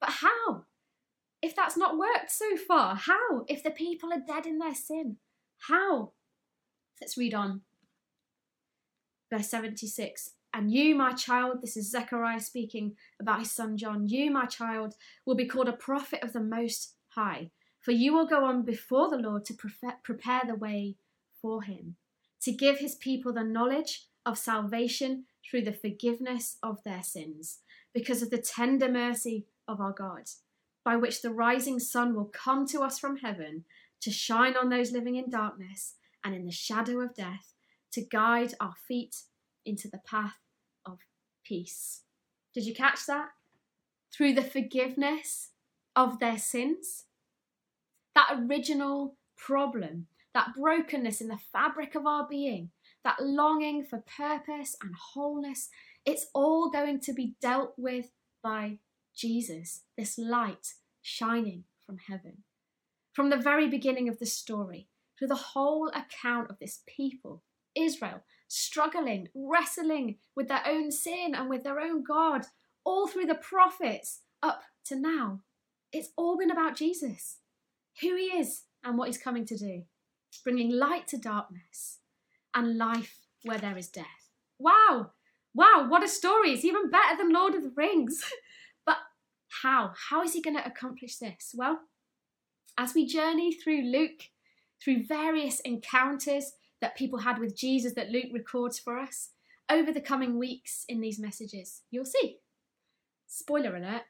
But 0.00 0.10
how? 0.20 0.64
If 1.42 1.54
that's 1.54 1.76
not 1.76 1.98
worked 1.98 2.30
so 2.30 2.56
far, 2.56 2.96
how? 2.96 3.44
If 3.48 3.62
the 3.62 3.70
people 3.70 4.12
are 4.12 4.22
dead 4.26 4.46
in 4.46 4.58
their 4.58 4.74
sin, 4.74 5.16
how? 5.68 6.12
Let's 7.00 7.16
read 7.16 7.34
on. 7.34 7.62
Verse 9.30 9.48
76 9.48 10.30
And 10.54 10.70
you, 10.72 10.94
my 10.94 11.12
child, 11.12 11.58
this 11.62 11.76
is 11.76 11.90
Zechariah 11.90 12.40
speaking 12.40 12.96
about 13.20 13.40
his 13.40 13.52
son 13.52 13.76
John, 13.76 14.08
you, 14.08 14.30
my 14.30 14.46
child, 14.46 14.94
will 15.24 15.34
be 15.34 15.46
called 15.46 15.68
a 15.68 15.72
prophet 15.72 16.22
of 16.22 16.32
the 16.32 16.40
Most 16.40 16.94
High, 17.10 17.50
for 17.80 17.92
you 17.92 18.12
will 18.12 18.26
go 18.26 18.44
on 18.44 18.64
before 18.64 19.10
the 19.10 19.16
Lord 19.16 19.44
to 19.46 19.54
prepare 20.02 20.42
the 20.46 20.54
way 20.54 20.96
for 21.40 21.62
him 21.62 21.96
to 22.42 22.52
give 22.52 22.78
his 22.78 22.94
people 22.94 23.32
the 23.32 23.42
knowledge 23.42 24.06
of 24.24 24.38
salvation 24.38 25.24
through 25.48 25.62
the 25.62 25.72
forgiveness 25.72 26.56
of 26.62 26.82
their 26.84 27.02
sins, 27.02 27.58
because 27.94 28.22
of 28.22 28.30
the 28.30 28.38
tender 28.38 28.90
mercy 28.90 29.46
of 29.66 29.80
our 29.80 29.92
God, 29.92 30.24
by 30.84 30.96
which 30.96 31.22
the 31.22 31.30
rising 31.30 31.78
sun 31.78 32.14
will 32.14 32.30
come 32.32 32.66
to 32.66 32.80
us 32.80 32.98
from 32.98 33.18
heaven 33.18 33.64
to 34.00 34.10
shine 34.10 34.56
on 34.56 34.68
those 34.68 34.92
living 34.92 35.16
in 35.16 35.30
darkness 35.30 35.94
and 36.24 36.34
in 36.34 36.44
the 36.44 36.52
shadow 36.52 37.00
of 37.00 37.14
death, 37.14 37.54
to 37.92 38.02
guide 38.02 38.54
our 38.60 38.74
feet 38.86 39.22
into 39.64 39.88
the 39.88 39.98
path 39.98 40.38
of 40.84 40.98
peace. 41.44 42.02
Did 42.52 42.64
you 42.64 42.74
catch 42.74 43.06
that? 43.06 43.28
Through 44.12 44.34
the 44.34 44.42
forgiveness 44.42 45.50
of 45.94 46.18
their 46.18 46.38
sins, 46.38 47.04
that 48.14 48.38
original 48.38 49.16
problem, 49.36 50.06
that 50.36 50.52
brokenness 50.54 51.22
in 51.22 51.28
the 51.28 51.38
fabric 51.50 51.94
of 51.94 52.06
our 52.06 52.28
being, 52.28 52.68
that 53.02 53.16
longing 53.22 53.82
for 53.82 54.04
purpose 54.18 54.76
and 54.82 54.92
wholeness, 55.14 55.70
it's 56.04 56.26
all 56.34 56.68
going 56.68 57.00
to 57.00 57.14
be 57.14 57.36
dealt 57.40 57.72
with 57.78 58.10
by 58.42 58.78
Jesus, 59.16 59.84
this 59.96 60.18
light 60.18 60.74
shining 61.00 61.64
from 61.86 61.96
heaven. 62.06 62.42
From 63.14 63.30
the 63.30 63.38
very 63.38 63.66
beginning 63.66 64.10
of 64.10 64.18
the 64.18 64.26
story 64.26 64.88
to 65.18 65.26
the 65.26 65.34
whole 65.34 65.88
account 65.94 66.50
of 66.50 66.58
this 66.58 66.82
people, 66.86 67.42
Israel, 67.74 68.22
struggling, 68.46 69.28
wrestling 69.34 70.18
with 70.36 70.48
their 70.48 70.66
own 70.66 70.90
sin 70.90 71.32
and 71.34 71.48
with 71.48 71.64
their 71.64 71.80
own 71.80 72.04
God, 72.04 72.44
all 72.84 73.06
through 73.06 73.24
the 73.24 73.36
prophets 73.36 74.20
up 74.42 74.64
to 74.84 74.96
now. 74.96 75.40
It's 75.94 76.10
all 76.14 76.36
been 76.36 76.50
about 76.50 76.76
Jesus, 76.76 77.38
who 78.02 78.16
he 78.16 78.24
is 78.24 78.64
and 78.84 78.98
what 78.98 79.08
he's 79.08 79.16
coming 79.16 79.46
to 79.46 79.56
do, 79.56 79.84
bringing 80.46 80.70
light 80.70 81.08
to 81.08 81.18
darkness 81.18 81.98
and 82.54 82.78
life 82.78 83.26
where 83.42 83.58
there 83.58 83.76
is 83.76 83.88
death. 83.88 84.30
Wow! 84.60 85.10
Wow, 85.52 85.86
what 85.88 86.04
a 86.04 86.08
story! 86.08 86.52
It's 86.52 86.64
even 86.64 86.88
better 86.88 87.16
than 87.16 87.32
Lord 87.32 87.56
of 87.56 87.64
the 87.64 87.72
Rings. 87.76 88.22
but 88.86 88.98
how? 89.62 89.90
How 90.08 90.22
is 90.22 90.34
he 90.34 90.40
going 90.40 90.56
to 90.56 90.64
accomplish 90.64 91.16
this? 91.16 91.52
Well, 91.52 91.80
as 92.78 92.94
we 92.94 93.08
journey 93.08 93.52
through 93.52 93.90
Luke, 93.90 94.22
through 94.80 95.06
various 95.08 95.58
encounters 95.60 96.52
that 96.80 96.96
people 96.96 97.18
had 97.18 97.40
with 97.40 97.56
Jesus 97.56 97.94
that 97.94 98.10
Luke 98.10 98.30
records 98.32 98.78
for 98.78 99.00
us, 99.00 99.30
over 99.68 99.90
the 99.90 100.00
coming 100.00 100.38
weeks 100.38 100.84
in 100.88 101.00
these 101.00 101.18
messages, 101.18 101.82
you'll 101.90 102.04
see. 102.04 102.36
Spoiler 103.26 103.74
alert, 103.74 104.02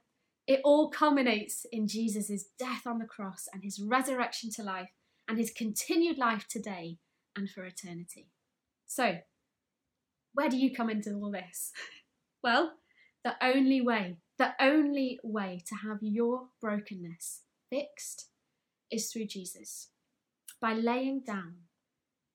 it 0.47 0.61
all 0.65 0.91
culminates 0.91 1.65
in 1.73 1.89
Jesus' 1.89 2.45
death 2.59 2.87
on 2.87 2.99
the 2.99 3.07
cross 3.07 3.49
and 3.55 3.65
his 3.65 3.81
resurrection 3.81 4.51
to 4.51 4.63
life 4.63 4.91
and 5.29 5.39
his 5.39 5.51
continued 5.51 6.19
life 6.19 6.47
today 6.49 6.99
and 7.37 7.51
for 7.51 7.65
eternity. 7.65 8.29
So, 8.87 9.19
where 10.35 10.49
do 10.49 10.57
you 10.57 10.75
come 10.75 10.91
into 10.91 11.15
all 11.15 11.31
this? 11.31 11.73
well, 12.43 12.75
the 13.25 13.35
only 13.43 13.81
way, 13.81 14.19
the 14.39 14.53
only 14.61 15.19
way 15.23 15.63
to 15.67 15.75
have 15.77 15.99
your 16.01 16.49
brokenness 16.61 17.43
fixed 17.71 18.29
is 18.91 19.11
through 19.11 19.27
Jesus. 19.27 19.89
By 20.61 20.75
laying 20.75 21.21
down 21.21 21.55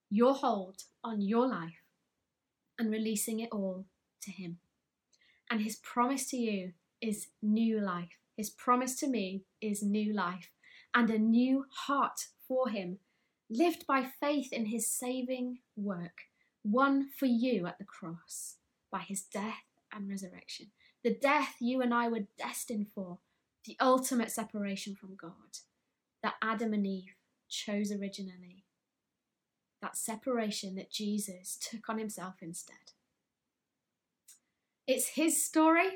your 0.10 0.34
hold 0.34 0.84
on 1.04 1.22
your 1.22 1.48
life 1.48 1.84
and 2.78 2.92
releasing 2.92 3.40
it 3.40 3.50
all 3.52 3.86
to 4.24 4.32
Him. 4.32 4.58
And 5.50 5.62
His 5.62 5.78
promise 5.78 6.30
to 6.32 6.38
you 6.38 6.74
is 7.02 7.30
new 7.42 7.80
life. 7.80 8.18
His 8.36 8.50
promise 8.50 8.96
to 8.98 9.08
me 9.08 9.44
is 9.62 9.82
new 9.82 10.14
life 10.14 10.50
and 10.94 11.10
a 11.10 11.18
new 11.18 11.66
heart 11.72 12.28
for 12.48 12.70
Him, 12.70 13.00
lived 13.50 13.86
by 13.88 14.04
faith 14.04 14.52
in 14.52 14.68
His 14.68 14.90
saving 14.90 15.60
work, 15.76 16.24
won 16.64 17.10
for 17.18 17.26
you 17.26 17.66
at 17.68 17.78
the 17.78 17.86
cross 17.86 18.58
by 18.92 19.00
His 19.00 19.22
death 19.22 19.64
and 19.94 20.10
resurrection. 20.10 20.68
The 21.04 21.14
death 21.14 21.56
you 21.60 21.82
and 21.82 21.94
I 21.94 22.08
were 22.08 22.28
destined 22.38 22.88
for, 22.94 23.20
the 23.66 23.78
ultimate 23.80 24.32
separation 24.32 24.96
from 24.96 25.16
God 25.16 25.60
that 26.24 26.36
Adam 26.42 26.74
and 26.74 26.86
Eve 26.86 27.16
chose 27.50 27.92
originally. 27.92 28.64
That 29.82 29.98
separation 29.98 30.76
that 30.76 30.92
Jesus 30.92 31.58
took 31.60 31.90
on 31.90 31.98
himself 31.98 32.36
instead. 32.42 32.94
It's 34.88 35.10
his 35.10 35.44
story 35.44 35.90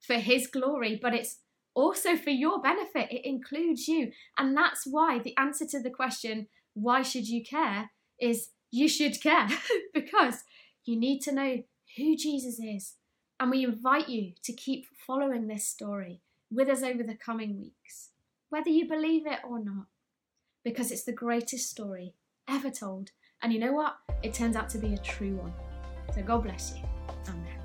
for 0.00 0.14
his 0.14 0.46
glory, 0.46 0.98
but 1.00 1.14
it's 1.14 1.40
also 1.78 2.16
for 2.16 2.30
your 2.30 2.60
benefit. 2.60 3.12
It 3.12 3.24
includes 3.24 3.86
you. 3.86 4.10
And 4.36 4.56
that's 4.56 4.84
why 4.84 5.20
the 5.20 5.36
answer 5.36 5.64
to 5.66 5.80
the 5.80 5.90
question, 5.90 6.48
why 6.74 7.02
should 7.02 7.28
you 7.28 7.44
care, 7.44 7.90
is 8.20 8.50
you 8.72 8.88
should 8.88 9.22
care 9.22 9.48
because 9.94 10.42
you 10.84 10.98
need 10.98 11.20
to 11.20 11.32
know 11.32 11.62
who 11.96 12.16
Jesus 12.16 12.58
is. 12.58 12.94
And 13.38 13.52
we 13.52 13.64
invite 13.64 14.08
you 14.08 14.32
to 14.42 14.52
keep 14.52 14.86
following 15.06 15.46
this 15.46 15.66
story 15.68 16.20
with 16.50 16.68
us 16.68 16.82
over 16.82 17.04
the 17.04 17.14
coming 17.14 17.60
weeks, 17.60 18.10
whether 18.50 18.70
you 18.70 18.88
believe 18.88 19.26
it 19.26 19.38
or 19.48 19.62
not 19.62 19.86
because 20.64 20.90
it's 20.90 21.04
the 21.04 21.12
greatest 21.12 21.70
story 21.70 22.14
ever 22.48 22.70
told. 22.70 23.12
And 23.40 23.52
you 23.52 23.60
know 23.60 23.72
what? 23.72 23.98
It 24.24 24.34
turns 24.34 24.56
out 24.56 24.68
to 24.70 24.78
be 24.78 24.94
a 24.94 24.98
true 24.98 25.36
one. 25.36 25.52
So 26.12 26.22
God 26.22 26.42
bless 26.42 26.74
you. 26.74 26.82
Amen. 27.28 27.57